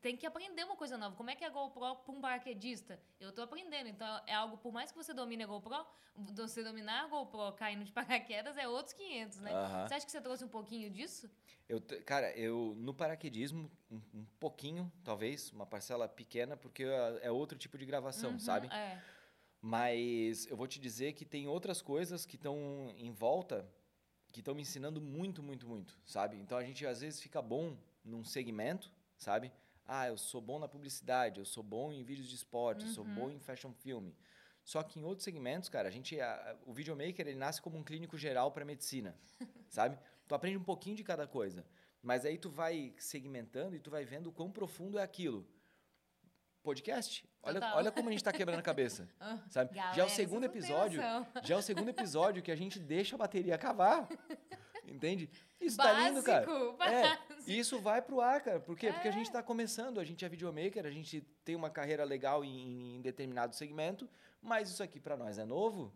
[0.00, 1.16] Tem que aprender uma coisa nova.
[1.16, 3.00] Como é que é a GoPro para um paraquedista?
[3.18, 3.88] Eu tô aprendendo.
[3.88, 5.84] Então, é algo, por mais que você domine a GoPro,
[6.36, 9.50] você dominar a GoPro caindo de paraquedas é outros 500, né?
[9.88, 11.28] Você acha que você trouxe um pouquinho disso?
[11.68, 17.30] Eu, cara, eu no paraquedismo, um, um pouquinho, talvez, uma parcela pequena, porque é é
[17.32, 18.68] outro tipo de gravação, Uhum, sabe?
[18.68, 19.02] É.
[19.60, 23.68] Mas eu vou te dizer que tem outras coisas que estão em volta
[24.36, 26.36] que estão me ensinando muito, muito, muito, sabe?
[26.36, 29.50] Então a gente às vezes fica bom num segmento, sabe?
[29.86, 33.02] Ah, eu sou bom na publicidade, eu sou bom em vídeos de esporte, eu sou
[33.06, 33.14] Uhum.
[33.14, 34.10] bom em fashion film.
[34.62, 37.82] Só que em outros segmentos, cara, a gente, a- o videomaker ele nasce como um
[37.82, 39.16] clínico geral para medicina,
[39.70, 39.98] sabe?
[40.28, 41.64] Tu aprende um pouquinho de cada coisa,
[42.02, 45.46] mas aí tu vai segmentando e tu vai vendo o quão profundo é aquilo.
[46.62, 47.76] Podcast, olha, Total.
[47.76, 49.74] olha como a gente tá quebrando a cabeça, Ah, sabe?
[49.74, 51.00] Já é galera, o segundo episódio,
[51.42, 54.08] já é o segundo episódio que a gente deixa a bateria cavar.
[54.86, 55.28] Entende?
[55.60, 56.46] Isso tá lindo, cara.
[56.46, 57.50] Básico, É, básico.
[57.50, 58.60] e isso vai pro ar, cara.
[58.60, 58.92] Por quê?
[58.92, 59.32] Porque a gente É.
[59.32, 63.54] tá começando, a gente é videomaker, a gente tem uma carreira legal em, em determinado
[63.56, 64.08] segmento,
[64.40, 65.92] mas isso aqui pra nós é novo,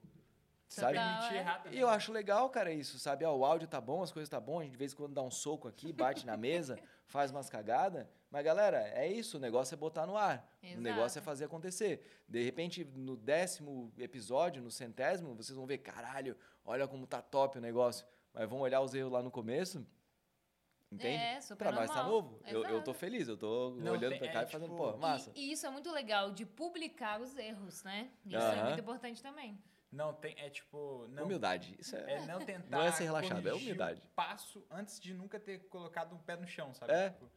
[0.66, 0.98] sabe?
[0.98, 1.32] Total.
[1.66, 1.70] É.
[1.74, 3.24] E eu acho legal, cara, isso, sabe?
[3.24, 5.14] Ah, o áudio tá bom, as coisas tá bom, a gente de vez em quando
[5.14, 8.06] dá um soco aqui, bate na mesa, faz umas cagadas.
[8.30, 10.48] Mas, galera, é isso, o negócio é botar no ar.
[10.62, 11.24] O negócio é Exato.
[11.24, 12.22] fazer acontecer.
[12.28, 17.58] De repente, no décimo episódio, no centésimo, vocês vão ver, caralho, olha como tá top
[17.58, 18.06] o negócio.
[18.32, 19.84] Mas vão olhar os erros lá no começo.
[20.92, 21.22] Entende?
[21.22, 22.12] É, super pra nós tá normal.
[22.12, 22.40] novo.
[22.46, 22.94] Eu, eu tô Exato.
[22.94, 25.32] feliz, eu tô Não, olhando tem- pra cá é, e fazendo, tipo, pô, massa.
[25.34, 28.10] E, e isso é muito legal, de publicar os erros, né?
[28.24, 28.64] Isso é Aham.
[28.66, 29.58] muito importante também.
[29.90, 31.06] Não, tem, é tipo...
[31.08, 31.76] Não, Humildade.
[31.78, 32.12] Isso é.
[32.14, 34.00] É não tentar Não é ser relaxado, é humildade.
[34.14, 36.92] passo antes de nunca ter colocado um pé no chão, sabe?
[36.92, 37.10] É.
[37.10, 37.28] Tipo,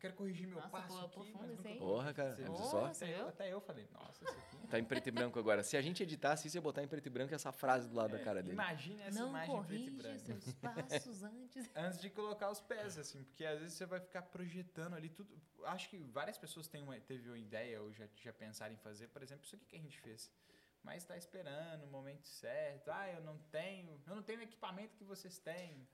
[0.00, 1.78] quero corrigir meu Nossa, passo pô, aqui, profundo mas coloquei.
[1.78, 2.54] Porra, cara, Você viu?
[2.56, 2.86] só?
[2.86, 4.66] Até eu, até eu falei, nossa, isso aqui...
[4.68, 5.62] Tá em preto e branco agora.
[5.62, 8.12] Se a gente editasse isso, ia botar em preto e branco essa frase do lado
[8.12, 8.54] da cara dele.
[8.54, 10.18] Imagine essa Não imagem em preto e branco.
[10.18, 11.70] seus passos antes.
[11.76, 15.40] Antes de colocar os pés, assim, porque às vezes você vai ficar projetando ali tudo.
[15.64, 19.08] Acho que várias pessoas têm uma, teve uma ideia ou já, já pensaram em fazer,
[19.08, 20.30] por exemplo, isso aqui que a gente fez.
[20.82, 22.90] Mas tá esperando o momento certo.
[22.90, 24.00] Ah, eu não tenho.
[24.06, 25.86] Eu não tenho o equipamento que vocês têm.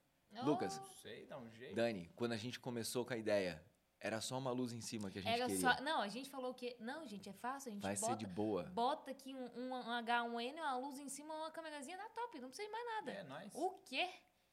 [0.45, 0.79] Lucas.
[0.79, 1.75] Não sei, dá um jeito.
[1.75, 3.63] Dani, quando a gente começou com a ideia,
[4.01, 5.61] era só uma luz em cima que a gente Era queria.
[5.61, 5.83] só.
[5.83, 6.77] Não, a gente falou que.
[6.79, 7.71] Não, gente, é fácil.
[7.71, 8.65] A gente Vai bota, ser de boa.
[8.65, 12.39] bota aqui um, um, um H1N, uma luz em cima, uma câmerazinha, dá top.
[12.39, 13.13] Não precisa de mais nada.
[13.13, 13.51] É, nós.
[13.55, 14.09] O quê?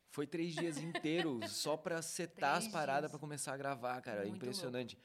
[0.10, 4.22] Foi três dias inteiros só pra setar Três as paradas pra começar a gravar, cara.
[4.22, 4.98] É Muito impressionante.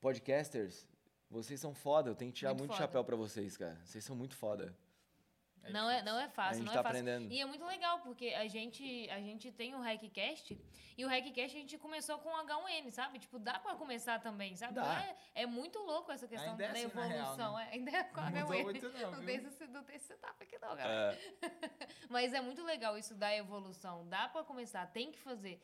[0.00, 0.86] Podcasters,
[1.28, 2.10] vocês são foda.
[2.10, 3.80] Eu tenho que tirar Muito muito, chapéu pra vocês, cara.
[3.84, 4.76] Vocês são muito foda.
[5.66, 7.00] É não, é, não é a fácil, gente não tá é fácil.
[7.00, 7.32] aprendendo.
[7.32, 10.58] E é muito legal, porque a gente, a gente tem o Hackcast,
[10.96, 13.18] e o Hackcast a gente começou com H1N, sabe?
[13.18, 14.78] Tipo, dá pra começar também, sabe?
[15.34, 17.58] É, é muito louco essa questão Ainda é da assim, evolução.
[17.58, 18.62] é, ainda é com Não mudou H1N.
[18.64, 21.18] muito não, Não tem, esse, não tem esse setup aqui não, galera.
[21.42, 21.50] É,
[22.08, 24.08] Mas é muito legal isso da evolução.
[24.08, 25.60] Dá pra começar, tem que fazer.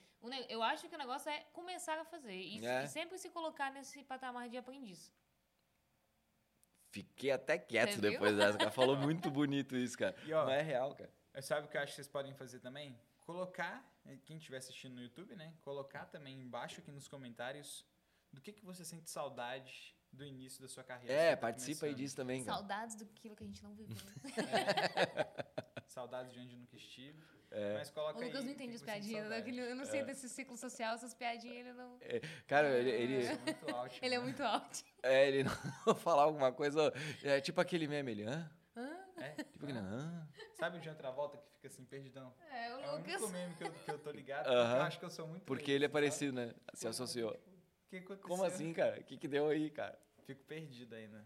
[0.48, 2.36] Eu acho que o negócio é começar a fazer.
[2.36, 5.10] E, e sempre se colocar nesse patamar de aprendiz.
[6.92, 8.10] Fiquei até quieto Você viu?
[8.12, 8.70] depois dessa, cara.
[8.70, 10.14] Falou muito bonito isso, cara.
[10.24, 11.10] E, ó, Mas é real, cara.
[11.40, 12.96] Sabe o que eu acho que vocês podem fazer também?
[13.20, 15.54] Colocar, eh, quem estiver assistindo no YouTube, né?
[15.62, 17.84] Colocar também embaixo aqui nos comentários
[18.32, 21.14] do que, que você sente saudade do início da sua carreira.
[21.14, 21.96] É, Você tá participa aí começando.
[21.96, 22.58] disso também, cara.
[22.58, 23.96] Saudades do que que a gente não viveu.
[25.86, 27.22] Saudades de onde nunca estive.
[27.54, 27.74] É.
[27.74, 29.28] Mas coloca O Lucas aí não entende as piadinhas.
[29.28, 31.98] daquele- Eu não sei desse ciclo social, essas piadinhas ele não.
[32.46, 33.98] Cara, ele, ele, Isso é muito alto.
[34.02, 34.30] Ele é mano.
[34.30, 34.84] muito alto.
[35.02, 35.52] é, ele não
[35.96, 36.92] falar alguma coisa.
[37.22, 38.50] É tipo aquele meme, ele, hã?
[39.18, 39.30] É.
[39.44, 40.28] Tipo aquele, hã?
[40.54, 40.80] Sabe o
[41.12, 42.34] volta que fica assim, perdidão?
[42.50, 43.14] É, o É o Lucas.
[43.20, 44.46] único meme que eu, que eu tô ligado.
[44.46, 44.62] Aham.
[44.64, 45.92] porque Eu acho que eu sou muito Porque leigo, ele é sabe?
[45.92, 46.54] parecido, né?
[46.72, 47.32] Se associou.
[47.32, 48.28] O que aconteceu?
[48.28, 48.98] Como assim, cara?
[48.98, 49.98] O que, que deu aí, cara?
[50.24, 51.24] Fico perdido ainda.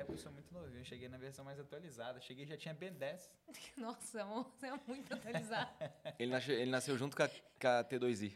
[0.00, 0.80] É porque eu sou muito novinho.
[0.80, 2.20] Eu cheguei na versão mais atualizada.
[2.20, 3.30] Cheguei e já tinha Ben 10.
[3.76, 5.70] Nossa, amor, você é muito atualizado.
[6.18, 8.32] Ele nasceu, ele nasceu junto com a, com a T2i.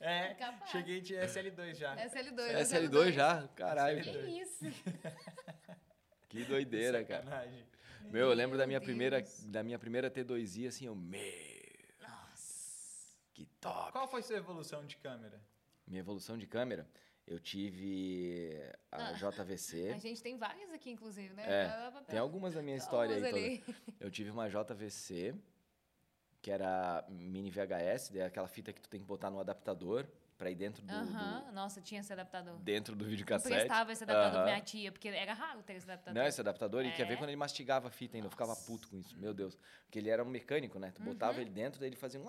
[0.00, 0.70] É, Capaz.
[0.70, 1.96] cheguei de SL2 já.
[1.96, 2.60] SL2.
[2.60, 3.48] SL2 já?
[3.48, 4.26] Caralho, Que cara.
[4.30, 4.64] isso?
[6.28, 7.22] Que doideira, cara.
[7.22, 7.64] Sacanagem.
[8.10, 11.20] Meu, eu lembro da minha Meu primeira, da minha primeira T2i, assim, eu, meu,
[12.02, 13.16] Nossa.
[13.32, 13.92] que top.
[13.92, 15.40] Qual foi sua evolução de câmera?
[15.86, 16.88] Minha evolução de câmera,
[17.26, 18.50] eu tive
[18.92, 19.12] a Ah.
[19.12, 19.90] JVC.
[19.94, 21.44] A gente tem várias aqui, inclusive, né?
[21.46, 23.76] É, Tem algumas da minha história aí Algumas toda.
[23.78, 23.96] ali.
[24.00, 25.34] Eu tive uma JVC,
[26.42, 30.06] que era mini VHS, é aquela fita que tu tem que botar no adaptador
[30.36, 31.50] pra ir dentro do, Aham.
[31.52, 32.56] Nossa, tinha esse adaptador.
[32.58, 33.54] do- dentro do Eu videocassete.
[33.54, 34.50] prestava esse adaptador pra Aham.
[34.50, 36.20] minha tia, porque era raro ter esse adaptador.
[36.20, 37.16] Não, esse adaptador, e quer ver É.
[37.16, 38.66] quando ele mastigava a fita ainda, eu ficava Nossa.
[38.66, 39.56] puto com isso, meu Deus.
[39.86, 40.92] Porque ele era um mecânico, né?
[40.94, 41.40] Tu botava Uhum.
[41.42, 42.24] ele dentro, daí ele fazia um...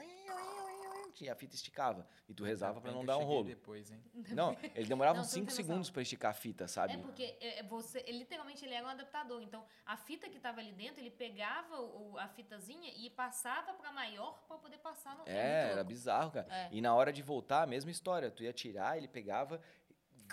[1.23, 2.07] e a fita esticava.
[2.27, 3.45] E tu rezava pra Bem não dar um rolo.
[3.45, 4.03] depois, hein?
[4.29, 6.93] Não, ele demorava Não, uns tu não 5 tem segundos pra esticar a fita, sabe?
[6.93, 9.41] É porque é, você, ele, literalmente ele era um adaptador.
[9.41, 13.91] Então, a fita que tava ali dentro, ele pegava o, a fitazinha e passava pra
[13.91, 16.47] maior pra poder passar no É, era bizarro, cara.
[16.49, 16.69] É.
[16.71, 18.29] E na hora de voltar, a mesma história.
[18.29, 19.61] Tu ia tirar, ele pegava,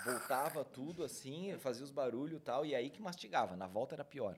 [0.03, 3.55] voltava tudo assim, fazia os barulhos e tal, e aí que mastigava.
[3.55, 4.37] Na volta era pior.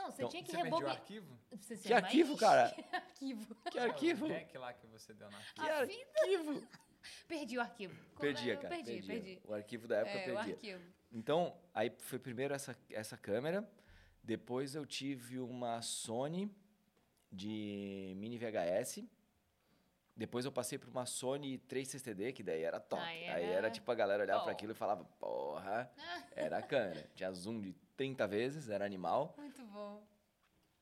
[0.00, 0.96] Não, você Então, tinha que Você perdeu o rebobinar.
[0.96, 1.38] arquivo?
[1.52, 2.62] Você Que ama- arquivo, Ixi, cara?
[2.92, 3.54] arquivo.
[3.70, 4.26] Que arquivo?
[4.26, 6.68] O hack lá que você deu na Que A arquivo?
[7.28, 7.94] Perdi o arquivo.
[7.94, 7.98] É?
[8.52, 8.68] Eu cara.
[8.68, 9.02] Perdi, perdia.
[9.06, 9.40] perdi.
[9.44, 10.54] O arquivo da época É, eu o perdia.
[10.54, 10.84] arquivo.
[11.12, 13.68] Então, aí foi primeiro essa, essa câmera.
[14.22, 16.50] Depois eu tive uma Sony
[17.32, 19.08] de mini VHS.
[20.16, 23.00] Depois eu passei por uma Sony 360D, que daí era top.
[23.02, 24.56] Aí Aí era era tipo a galera olhava pra top.
[24.56, 25.90] aquilo e falava, porra,
[26.36, 27.08] era a câmera.
[27.14, 29.34] Tinha zoom de 30 vezes, era animal.
[29.36, 30.02] Muito bom.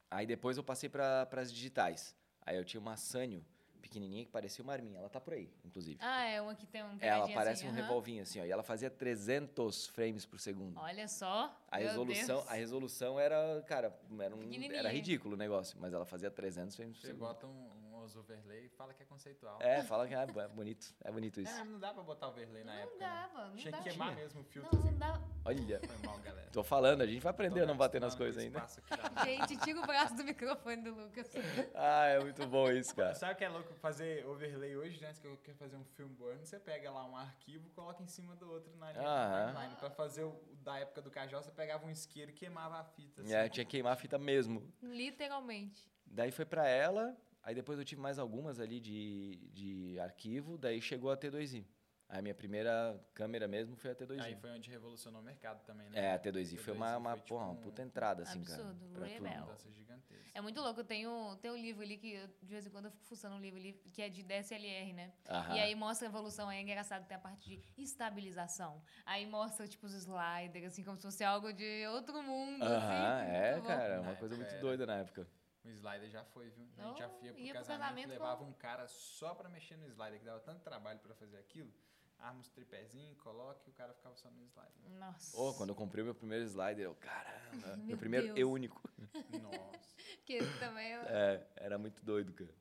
[0.09, 2.15] Aí depois eu passei para as digitais.
[2.47, 3.45] Aí eu tinha uma Sanyo
[3.83, 5.01] pequenininha que parecia uma arminha.
[5.01, 5.99] Ela tá por aí, inclusive.
[6.01, 7.81] Ah, é uma que tem um Ela parece assim, um aham.
[7.89, 8.45] revolvinho assim, ó.
[8.45, 10.79] E ela fazia 300 frames por segundo.
[10.79, 11.61] Olha só.
[11.69, 12.49] A meu resolução, Deus.
[12.49, 16.97] a resolução era, cara, era, um, era ridículo o negócio, mas ela fazia 300 frames
[16.99, 17.27] por Você segundo.
[17.27, 17.69] bota um,
[18.09, 19.59] uns overlay e fala que é conceitual.
[19.61, 21.53] É, fala que é bo- bonito, é bonito isso.
[21.61, 22.99] É, não dá pra botar overlay na Não época.
[22.99, 23.07] né?
[23.07, 23.83] dava, não Tinha dava.
[23.85, 24.21] que queimar Tinha.
[24.23, 24.77] mesmo o filtro.
[24.79, 25.21] Não, não dá.
[25.45, 26.49] Olha, Foi mal, galera.
[26.51, 28.67] tô falando, a gente vai aprender a não bater nas coisas ainda.
[29.25, 31.31] Gente, tira o braço do microfone do Lucas.
[31.75, 33.15] Ah, é muito bom isso, cara.
[33.15, 35.13] Sabe o que é louco fazer overlay hoje, né?
[35.15, 38.35] Se eu quer fazer um film burn, você pega lá um arquivo, coloca em cima
[38.37, 39.77] do outro na linha timeline.
[39.77, 43.23] Pra fazer o da época do Cajal, você pegava um isqueiro e queimava a fita.
[43.23, 43.33] Assim.
[43.35, 44.63] É, tinha que queimar a fita mesmo.
[44.83, 45.89] Literalmente.
[46.07, 47.17] Daí foi pra ela,
[47.49, 51.65] aí depois eu tive mais algumas ali de, de arquivo, daí chegou a T2i.
[52.11, 54.21] Aí a minha primeira câmera mesmo foi a T2i.
[54.23, 55.99] Aí foi onde revolucionou o mercado também, né?
[55.99, 58.43] É, a T2i foi uma, T2i uma, foi, tipo, porra, uma um- puta entrada, assim,
[58.45, 58.63] cara.
[58.63, 58.85] Absurdo.
[58.87, 60.31] Mudança gigantesca.
[60.35, 60.81] É muito louco.
[60.81, 63.35] Eu tenho, tenho um livro ali que eu, de vez em quando eu fico fuçando
[63.37, 65.13] um livro ali que é de DSLR, né?
[65.29, 65.57] Aham.
[65.57, 66.49] E aí mostra a evolução.
[66.51, 68.83] Aí é engraçado tem a parte de estabilização.
[69.05, 72.63] Aí mostra, tipo, os sliders, assim, como se fosse algo de outro mundo.
[72.63, 74.61] Aham, assim, é, cara, Na uma coisa época muito era.
[74.61, 75.27] doida na época.
[75.69, 76.67] O slider já foi, viu?
[76.79, 79.49] A gente já Oh, ia pro ia pro casamento, casamento levava um cara só pra
[79.49, 81.71] mexer no slider, que dava tanto trabalho pra fazer aquilo.
[82.19, 84.91] Arma os tripézinhos, coloca e o cara ficava só no slider.
[84.99, 85.39] Nossa.
[85.41, 88.39] Ô, quando eu comprei meu primeiro slider, eu, caramba, meu Meu primeiro Deus.
[88.39, 88.83] e único.
[89.43, 89.95] Nossa.
[90.25, 92.53] Que também é É, era muito doido, cara.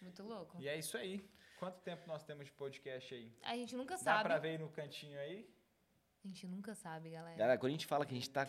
[0.00, 0.60] muito louco.
[0.60, 1.28] E é isso aí.
[1.58, 3.32] Quanto tempo nós temos de podcast aí?
[3.42, 4.24] A gente nunca Dá sabe.
[4.24, 5.50] pra ver aí no cantinho aí?
[6.22, 7.36] A gente nunca sabe, galera.
[7.36, 8.46] Galera, quando a gente fala que a gente tá.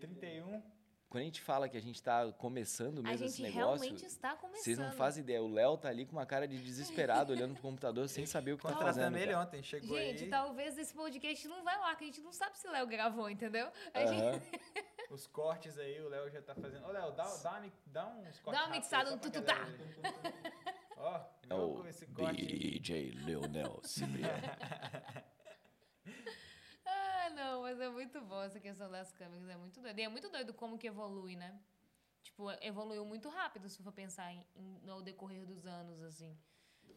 [0.00, 0.62] 31.
[1.10, 4.04] Quando a gente fala que a gente tá começando A mesmo esse gente negócio, realmente
[4.04, 4.62] está começando.
[4.62, 5.42] vocês não fazem ideia.
[5.42, 8.58] O Léo tá ali com uma cara de desesperado olhando pro computador sem saber o
[8.58, 9.16] que tá fazendo.
[9.16, 10.30] ele ontem, chegou Gente, aí.
[10.30, 13.68] talvez esse podcast não vai lá, que a gente não sabe se Léo gravou, entendeu?
[13.94, 14.40] A gente Aham.
[15.10, 16.86] Os cortes aí, o Léo já tá fazendo.
[16.86, 18.42] Ô, Léo, dá, dá, uma, dá uns cortes.
[18.44, 19.66] uma rápidos aí, mixada no tututá.
[20.98, 22.44] Ó, É viu o esse corte?
[22.44, 24.42] DJ Leonel Cipriano.
[27.38, 29.98] Não, mas é muito bom essa questão das câmeras, é muito doido.
[29.98, 31.56] E é muito doido como que evolui, né?
[32.22, 34.44] Tipo, evoluiu muito rápido, se for pensar em,
[34.82, 36.36] no decorrer dos anos, assim.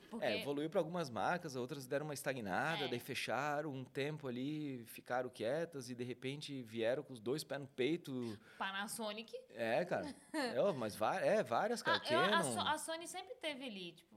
[0.10, 2.88] Porque, É, evoluiu para algumas marcas, outras deram uma estagnada, É.
[2.88, 7.62] daí fecharam um tempo ali, ficaram quietas e de repente vieram com os dois pés
[7.62, 8.38] no peito.
[8.58, 9.32] Panasonic...
[9.52, 10.14] É, cara.
[10.34, 12.02] É, mas é, várias, cara.
[12.04, 12.44] Ah, eu- a.
[12.44, 14.16] So- a Sony sempre teve ali, tipo,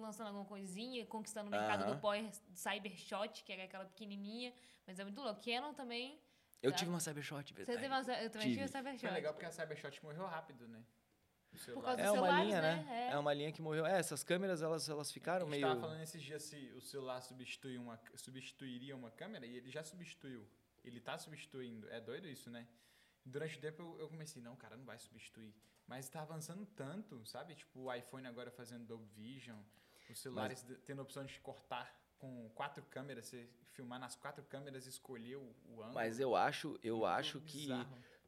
[0.00, 1.94] lançando alguma coisinha, conquistando o mercado Aham.
[1.94, 4.52] do Power Cybershot, que era aquela pequenininha,
[4.86, 5.40] mas é muito louco.
[5.44, 6.20] Canon também...
[6.62, 6.76] Eu tá.
[6.76, 7.78] tive uma Cybershot, Você verdade.
[7.78, 8.64] teve uma, eu também tive Tive.
[8.64, 9.00] a Cybershot.
[9.00, 10.84] Foi legal porque a Cybershot morreu rápido, né?
[11.56, 11.96] Celular.
[11.96, 12.76] causa É dos uma celulares, linha, né?
[12.76, 13.08] né?
[13.08, 13.12] É.
[13.12, 13.18] É.
[13.18, 13.86] uma linha que morreu.
[13.86, 15.66] É, essas câmeras, elas, elas A ficaram gente meio...
[15.66, 19.82] tava falando esses dias se o celular substitui uma, substituiria uma câmera e ele já
[19.82, 20.46] substituiu.
[20.84, 21.88] Ele tá substituindo.
[21.90, 22.66] É doido isso, né?
[23.24, 25.54] Durante o tempo eu, eu comecei, não, cara, não vai substituir.
[25.86, 27.54] Mas tá avançando tanto, sabe?
[27.54, 29.58] Tipo, o iPhone agora fazendo Dolby Vision,
[30.12, 34.44] os celulares de- tendo a opção de cortar com quatro câmeras, você filmar nas quatro
[34.44, 35.94] câmeras e escolher o, o ângulo.
[35.94, 37.68] Mas eu acho, eu acho que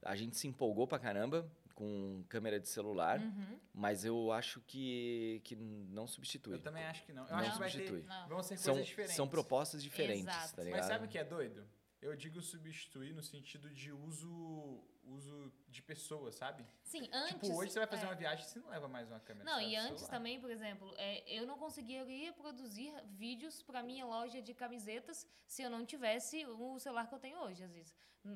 [0.02, 3.58] a gente se empolgou pra caramba com câmera de celular, Uhum.
[3.74, 6.54] mas eu acho que, que não substitui.
[6.54, 7.24] Eu também acho que não.
[7.24, 7.78] Eu Não acho que vai ter.
[7.78, 8.02] substitui.
[8.08, 8.28] Não.
[8.28, 9.16] Vão ser São, coisas diferentes.
[9.16, 10.56] são propostas diferentes, Exato.
[10.56, 10.78] tá ligado?
[10.80, 11.66] Mas sabe o que é doido?
[12.00, 16.66] Eu digo substituir no sentido de uso, uso de pessoa, sabe?
[16.82, 17.48] Sim, antes...
[17.48, 18.08] tipo, hoje você vai fazer é.
[18.08, 19.44] uma viagem, você não leva mais uma câmera.
[19.44, 20.10] Não, e antes celular.
[20.10, 25.62] também, por exemplo, é, eu não conseguiria produzir vídeos para minha loja de camisetas se
[25.62, 27.94] eu não tivesse o celular que eu tenho hoje, às vezes.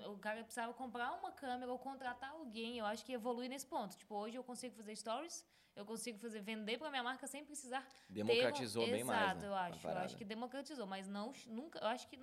[0.08, 2.78] O cara precisava comprar uma câmera ou contratar alguém.
[2.78, 3.96] Eu acho que evolui nesse ponto.
[3.96, 7.86] Tipo, hoje eu consigo fazer stories, eu consigo fazer vender para minha marca sem precisar
[8.08, 8.92] Democratizou ter um...
[8.92, 9.22] bem mais.
[9.22, 9.86] Exato, né, eu acho.
[9.86, 12.16] Eu acho que democratizou, mas não nunca, eu acho que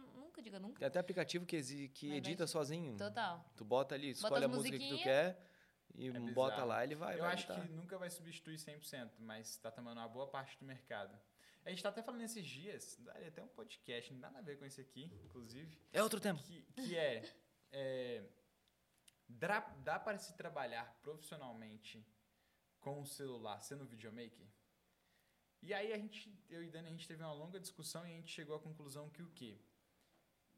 [0.43, 0.79] diga nunca.
[0.79, 2.95] Tem até aplicativo que, exi- que Mas edita vai- sozinho.
[2.97, 3.43] Total.
[3.55, 5.39] Tu bota ali, escolhe as a música que tu quer
[5.95, 7.15] e É bota lá, ele vai.
[7.15, 7.61] Eu vai acho editar.
[7.67, 11.17] que nunca vai substituir 100%, mas está tomando uma boa parte do mercado.
[11.65, 14.43] A gente tá até falando esses dias, daria até um podcast, não dá nada a
[14.53, 16.41] ver com esse aqui, inclusive, É outro tempo.
[16.43, 17.23] que, que é,
[17.71, 18.23] é
[19.29, 22.05] dá, dá para se trabalhar profissionalmente
[22.81, 24.45] com o celular sendo videomaker?
[25.61, 28.15] E aí a gente, eu e Dani, a gente teve uma longa discussão e a
[28.17, 29.57] gente chegou à conclusão que o quê?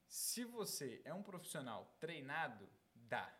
[0.07, 3.33] Se você é um profissional treinado, dá.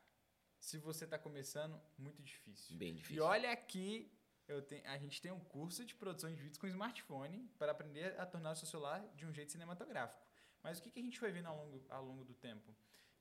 [0.59, 2.75] Se você está começando, muito difícil.
[2.77, 3.23] Bem E difícil.
[3.23, 4.11] olha aqui,
[4.47, 8.19] eu tenho, a gente tem um curso de produção de vídeos com smartphone para aprender
[8.19, 10.21] a tornar o seu celular de um jeito cinematográfico.
[10.63, 12.75] Mas o que, que a gente foi vendo ao longo, ao longo do tempo?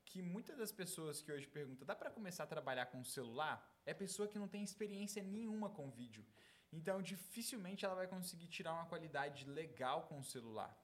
[0.07, 3.71] Que muitas das pessoas que hoje perguntam, dá para começar a trabalhar com o celular?
[3.85, 6.25] É pessoa que não tem experiência nenhuma com vídeo.
[6.73, 10.77] Então, dificilmente ela vai conseguir tirar uma qualidade legal com o celular.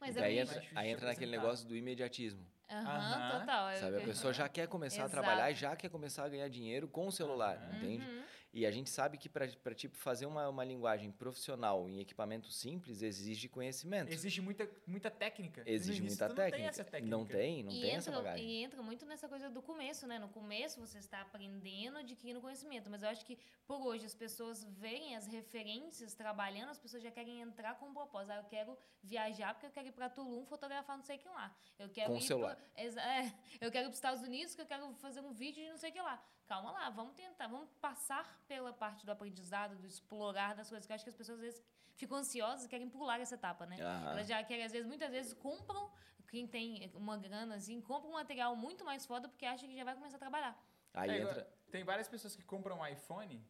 [0.00, 2.46] Mas é daí muito- entra, aí entra naquele negócio do imediatismo.
[2.70, 3.40] Aham, Aham.
[3.40, 3.68] total.
[3.68, 3.96] é Sabe?
[3.96, 5.10] A pessoa já quer começar a Exato.
[5.22, 7.76] trabalhar e já quer começar a ganhar dinheiro com o celular, Aham.
[7.76, 8.06] entende?
[8.06, 8.22] Uhum.
[8.52, 9.46] E a gente sabe que para
[9.76, 14.12] tipo, fazer uma, uma linguagem profissional em equipamento simples exige conhecimento.
[14.12, 15.62] Exige muita, muita técnica.
[15.64, 16.68] Exige muita tu Não tem técnica.
[16.70, 17.16] essa técnica.
[17.16, 18.44] Não tem, não e, tem entra, essa bagagem.
[18.44, 20.18] e entra muito nessa coisa do começo, né?
[20.18, 22.90] No começo você está aprendendo, adquirindo conhecimento.
[22.90, 23.38] Mas eu acho que
[23.68, 27.94] por hoje as pessoas veem as referências trabalhando, as pessoas já querem entrar com um
[27.94, 28.32] propósito.
[28.32, 31.28] Ah, eu quero viajar porque eu quero ir para Tulum fotografar não sei o que
[31.28, 31.56] lá.
[31.78, 32.56] Eu quero Com o ir celular.
[32.56, 35.32] Pra, exa- é, eu quero ir para os Estados Unidos que eu quero fazer um
[35.32, 36.20] vídeo de não sei o que lá.
[36.50, 40.84] Calma lá, vamos tentar, vamos passar pela parte do aprendizado, do explorar das coisas.
[40.84, 41.62] Que eu acho que as pessoas às vezes
[41.94, 43.76] ficam ansiosas e querem pular essa etapa, né?
[43.80, 44.10] Aham.
[44.10, 45.88] Elas já querem, às vezes, muitas vezes compram,
[46.28, 49.84] quem tem uma grana assim, compra um material muito mais foda porque acha que já
[49.84, 50.60] vai começar a trabalhar.
[50.92, 51.44] Aí É, entra.
[51.70, 53.46] Tem várias pessoas que compram um iPhone,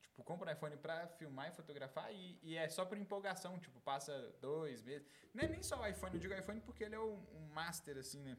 [0.00, 3.80] tipo, compram um iPhone pra filmar e fotografar e, e é só por empolgação, tipo,
[3.80, 5.04] passa dois meses.
[5.34, 7.98] Não é nem só o iPhone, eu digo iPhone porque ele é um, um master,
[7.98, 8.38] assim, né?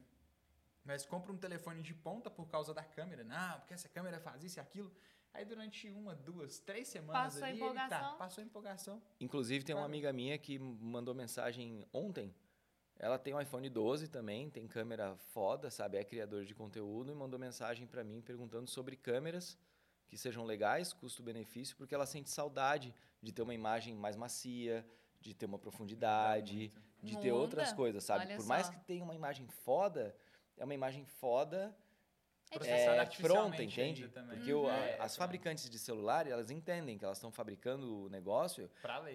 [0.84, 3.22] Mas compra um telefone de ponta por causa da câmera.
[3.22, 4.92] Não, porque essa câmera faz isso e aquilo.
[5.32, 8.18] Aí durante uma, duas, três semanas Passou a ali, ele tá, empolgação.
[8.18, 9.02] passou a empolgação.
[9.20, 12.34] Inclusive, tem uma amiga minha que mandou mensagem ontem.
[12.98, 15.96] Ela tem um iPhone 12 também, tem câmera foda, sabe?
[15.96, 19.56] É criador de conteúdo e mandou mensagem para mim perguntando sobre câmeras
[20.06, 24.84] que sejam legais, custo-benefício, porque ela sente saudade de ter uma imagem mais macia,
[25.20, 27.76] de ter uma profundidade, de ter outras Muda.
[27.76, 28.26] coisas, sabe?
[28.26, 28.72] Olha Por mais só.
[28.72, 30.14] que tenha uma imagem foda,
[30.60, 31.74] é uma imagem foda
[32.52, 34.08] É Processada é, pronta, artificialmente entende?
[34.08, 35.18] Porque o- a- É, as pronto.
[35.18, 38.68] fabricantes de celular, elas entendem que elas estão fabricando o negócio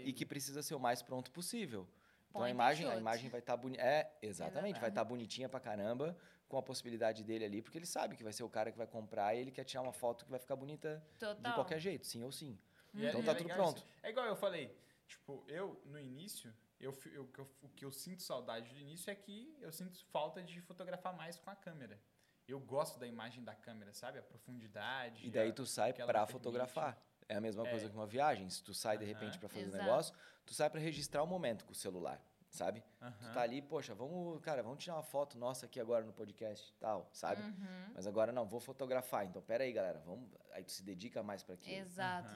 [0.05, 1.85] e que precisa ser o mais pronto possível.
[2.29, 3.81] Então a Point and imagem, a imagem vai estar bonita.
[3.83, 4.87] É, exatamente, vai Exatamente.
[4.89, 6.17] estar bonitinha pra caramba,
[6.47, 8.87] com a possibilidade dele ali, porque ele sabe que vai ser o cara que vai
[8.87, 11.35] comprar e ele quer tirar uma foto que vai ficar bonita Total.
[11.35, 12.57] de qualquer jeito, sim ou sim.
[12.97, 13.77] É- Então tá é tudo pronto.
[13.79, 13.87] isso.
[14.01, 14.73] É igual eu falei,
[15.07, 18.79] tipo, eu, no início, eu, eu- o que eu- o que eu sinto saudade do
[18.79, 21.99] início é que eu sinto falta de fotografar mais com a câmera.
[22.47, 24.19] Eu gosto da imagem da câmera, sabe?
[24.19, 25.25] A profundidade.
[25.25, 26.31] E daí a- tu sai permite.
[26.31, 26.97] fotografar.
[27.27, 27.71] É a mesma É.
[27.71, 28.47] coisa que uma viagem.
[28.51, 29.13] Se tu sai de Aham.
[29.13, 30.13] repente pra fazer um negócio,
[30.45, 32.21] tu sai pra registrar o momento com o celular,
[32.51, 32.81] sabe?
[32.81, 33.33] Tu Aham.
[33.33, 37.09] tá ali, poxa, vamos, cara, vamos tirar uma foto nossa aqui agora no podcast, tal,
[37.11, 37.41] sabe?
[37.41, 37.91] Uhum.
[37.95, 39.25] Mas agora não, vou fotografar.
[39.25, 41.77] Então, pera aí, galera, vamos, aí tu se dedica mais pra aquilo.
[41.77, 42.29] Exato.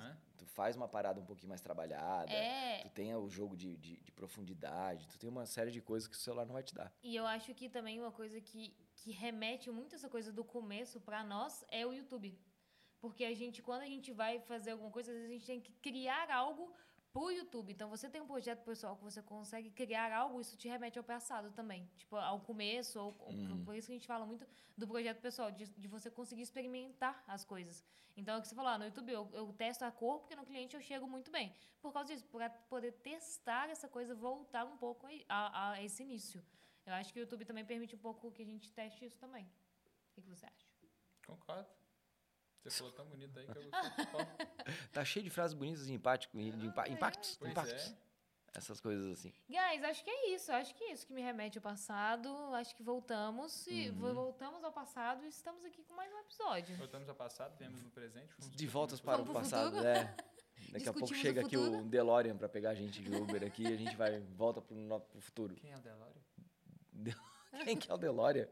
[0.60, 2.30] Faz uma parada um pouquinho mais trabalhada.
[2.34, 6.06] É, Tu tem o jogo de, de, de profundidade, tu tem uma série de coisas
[6.06, 6.92] que o celular não vai te dar.
[7.02, 11.00] E eu acho que também uma coisa que, que remete muito essa coisa do começo
[11.00, 12.38] pra nós é o YouTube.
[13.00, 15.62] Porque a gente, quando a gente vai fazer alguma coisa, às vezes a gente tem
[15.62, 16.74] que criar algo
[17.12, 17.72] pro YouTube.
[17.74, 21.04] Então, você tem um projeto pessoal que você consegue criar algo, isso te remete ao
[21.04, 21.90] passado também.
[21.98, 23.64] Tipo, ao começo, ou, Uhum.
[23.66, 24.46] por isso que a gente fala muito
[24.78, 27.84] do projeto pessoal, de, de você conseguir experimentar as coisas.
[28.16, 30.36] Então, é o que você falou, ah, no YouTube eu, eu testo a cor, porque
[30.36, 31.54] no cliente eu chego muito bem.
[31.82, 36.04] Por causa disso, para poder testar essa coisa, voltar um pouco aí a, a esse
[36.04, 36.44] início.
[36.86, 39.46] Eu acho que o YouTube também permite um pouco que a gente teste isso também.
[39.46, 40.66] O que que você acha?
[41.26, 41.68] Concordo.
[42.64, 43.64] Você falou tão bonito aí que eu
[44.12, 44.48] gostei.
[44.92, 46.92] Tá cheio de frases bonitas de empático, de impa- Ah, é.
[46.92, 47.92] impactos, Pois impactos.
[47.92, 48.10] é.
[48.54, 49.32] Essas coisas assim.
[49.48, 50.52] Guys, acho que é isso.
[50.52, 52.28] Acho que é isso que me remete ao passado.
[52.56, 53.68] Acho que voltamos.
[53.68, 54.14] E Uhum.
[54.14, 56.76] voltamos ao passado e estamos aqui com mais um episódio.
[56.78, 58.34] Voltamos ao passado, viemos no presente.
[58.34, 59.88] fomos De voltas para o passado, futuro?
[59.88, 60.16] é.
[60.74, 63.44] Daqui a pouco Discutimos chega o aqui o DeLorean pra pegar a gente de Uber
[63.44, 65.56] aqui e a gente vai volta pro, no- pro futuro.
[65.56, 66.22] Quem é o Delório?
[67.66, 68.48] Quem que é o DeLorean?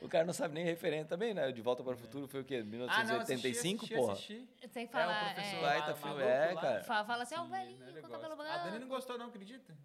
[0.00, 1.50] O cara não sabe nem referente também, né?
[1.52, 2.56] De Volta para o Futuro foi o quê?
[2.56, 4.12] Ah, não, assisti, 1985, assisti, porra?
[4.12, 4.48] assisti.
[4.72, 5.34] Tem que É o falar.
[5.34, 6.84] professor é, Baita filme, é, cara.
[6.84, 8.86] Fala, fala assim, o Sim, velhinho com cabelo A Dani não branco.
[8.88, 9.76] gostou não, acredita?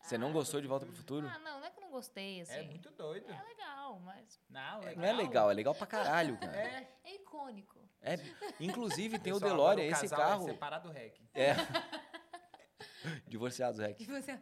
[0.00, 1.28] Você não gostou de Volta para o Futuro?
[1.32, 2.54] Ah, não, não é que eu não gostei, assim.
[2.54, 3.30] É muito doido.
[3.32, 4.96] É legal, mas Não, legal.
[4.96, 6.56] Não é legal, é legal pra caralho, cara.
[6.56, 6.88] É.
[7.04, 7.80] é icônico.
[8.00, 8.18] É,
[8.58, 10.48] inclusive tem o Pessoal, DeLorean, o esse casal carro.
[10.48, 11.20] É separado do REC.
[11.34, 11.54] É.
[13.28, 13.96] Divorciados, Rec.
[13.96, 14.36] Que você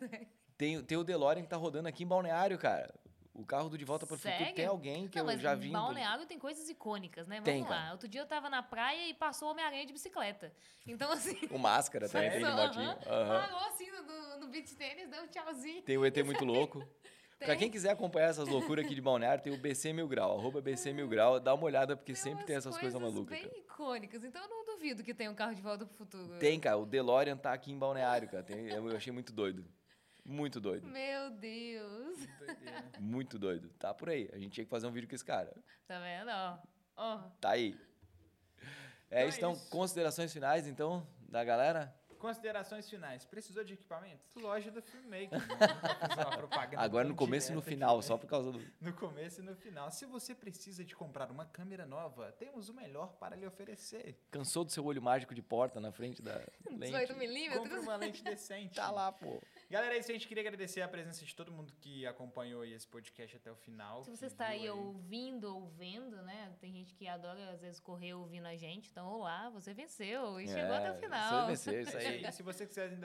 [0.57, 2.93] Tem, tem o DeLorean que tá rodando aqui em Balneário, cara.
[3.33, 5.71] O carro do De Volta para o Futuro tem alguém que Não, eu já vi.
[5.71, 7.37] Balneário tem coisas icônicas, né?
[7.37, 7.69] Vamos Tem, lá.
[7.69, 7.93] cara.
[7.93, 10.53] Outro dia eu tava na praia e passou o Homem-Aranha de bicicleta.
[10.87, 11.39] Então, assim.
[11.51, 12.97] O Máscara também tem de motinho.
[13.05, 15.83] Parou assim no, no, beach tênis, deu um tchauzinho.
[15.83, 16.87] Tem o ET muito louco.
[17.39, 17.59] Pra Tem.
[17.59, 20.93] quem quiser acompanhar essas loucuras aqui de Balneário, tem o BC Mil Grau, arroba BC
[20.93, 23.31] Mil Grau, dá uma olhada, porque sempre umas tem essas coisas malucas.
[23.31, 23.59] bem cara.
[23.59, 24.23] icônicas.
[24.23, 26.39] Então eu não duvido que tenha um carro de volta pro futuro.
[26.39, 28.43] Tem, cara, o DeLorean tá aqui em Balneário, cara.
[28.43, 29.65] Tem- eu achei muito doido.
[30.25, 30.87] Muito doido.
[30.87, 32.19] Meu Deus.
[32.99, 33.69] Muito doido.
[33.79, 34.29] Tá por aí.
[34.33, 35.55] A gente tinha que fazer um vídeo com esse cara.
[35.87, 36.31] Tá vendo?
[36.31, 36.59] Ó.
[36.97, 37.19] Ó.
[37.41, 37.79] Tá aí.
[39.11, 39.71] É, Então é isso, então, isso.
[39.71, 41.93] considerações finais, então, da galera?
[42.19, 43.25] Considerações finais.
[43.25, 44.21] Precisou de equipamento?
[44.37, 45.39] Loja do Filmmaker.
[45.39, 45.47] né?
[46.77, 48.61] Agora no começo e no final, aqui, só por causa do.
[48.79, 49.91] No começo e no final.
[49.91, 54.21] Se você precisa de comprar uma câmera nova, temos o melhor para lhe oferecer.
[54.31, 57.09] Cansou do seu olho mágico de porta na frente da 18 lente?
[57.09, 57.83] Compre milímetros.
[57.83, 58.75] uma lente decente.
[58.77, 59.41] Tá lá, pô.
[59.71, 60.11] Galera, é isso.
[60.11, 63.53] A gente queria agradecer a presença de todo mundo que acompanhou aí esse podcast até
[63.53, 64.03] o final.
[64.03, 66.53] Se você está aí viu ouvindo ou vendo, né?
[66.61, 68.91] Tem gente que adora, às vezes, correr ouvindo a gente.
[68.91, 71.47] Então, olá, você venceu e chegou até o É, final.
[71.47, 72.25] Você venceu, isso É aí.
[72.27, 72.33] aí.
[72.33, 72.99] Se vocês quiserem,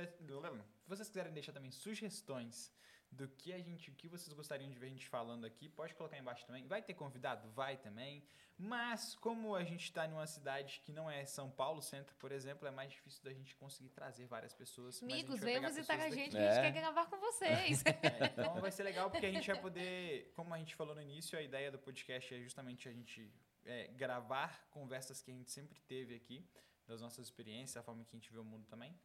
[0.88, 2.72] se vocês quiserem deixar também sugestões
[3.16, 5.94] do que a gente, o que vocês gostariam de ver a gente falando aqui, pode
[5.96, 6.68] colocar aí embaixo também.
[6.68, 7.50] Vai ter convidado?
[7.52, 8.24] Vai também.
[8.58, 12.68] Mas como a gente está numa cidade que não é São Paulo Centro, por exemplo,
[12.68, 15.02] é mais difícil da gente conseguir trazer várias pessoas.
[15.02, 16.62] mas a gente Amigos, pegar visitar a gente que a gente É.
[16.62, 17.84] quer gravar com vocês.
[18.04, 21.02] É, então vai ser legal porque a gente vai poder, como a gente falou no
[21.02, 23.32] início, a ideia do podcast é justamente a gente
[23.66, 26.46] é, gravar conversas que a gente sempre teve aqui,
[26.88, 28.96] das nossas experiências, a forma que a gente vê o mundo também.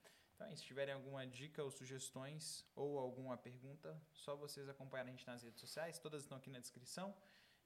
[0.40, 0.62] Então, é isso.
[0.62, 5.42] se tiverem alguma dica ou sugestões ou alguma pergunta, só vocês acompanharem a gente nas
[5.42, 7.14] redes sociais, todas estão aqui na descrição.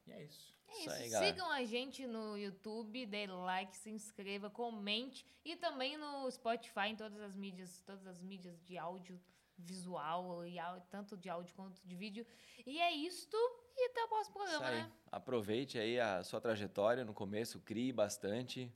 [0.06, 0.54] E é isso.
[0.66, 0.90] É Isso isso.
[0.90, 1.32] aí, galera.
[1.32, 6.96] Sigam a gente no YouTube, dê like, se inscreva, comente e também no Spotify, em
[6.96, 9.20] todas as mídias, todas as mídias de áudio
[9.56, 12.26] visual e áudio, tanto de áudio quanto de vídeo.
[12.66, 13.36] E é isto
[13.76, 14.82] e até o próximo Isso programa, aí.
[14.82, 14.92] né?
[15.10, 18.70] Aproveite aí a sua trajetória no começo, crie bastante,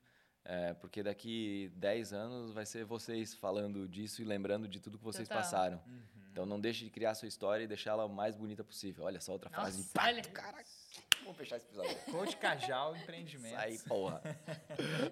[0.49, 5.05] é, porque daqui 10 anos vai ser vocês falando disso e lembrando de tudo que
[5.05, 5.43] vocês Total.
[5.43, 5.83] passaram.
[5.87, 6.03] Uhum.
[6.33, 9.05] Então não deixe de criar a sua história e deixá-la o mais bonita possível.
[9.05, 9.79] Olha só outra frase.
[9.79, 10.23] Nossa, olha.
[10.23, 10.65] Cara,
[11.23, 11.97] vamos fechar esse episódio.
[12.11, 13.59] Coach Cajal Empreendimentos.
[13.75, 14.23] Isso aí, porra.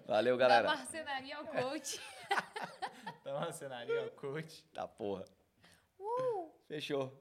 [0.07, 0.68] Valeu, Da galera.
[0.68, 2.01] marcenaria ao coach.
[3.20, 4.64] Então, a cenaria, o coach.
[4.72, 5.24] Tá porra.
[6.68, 7.12] Fechou.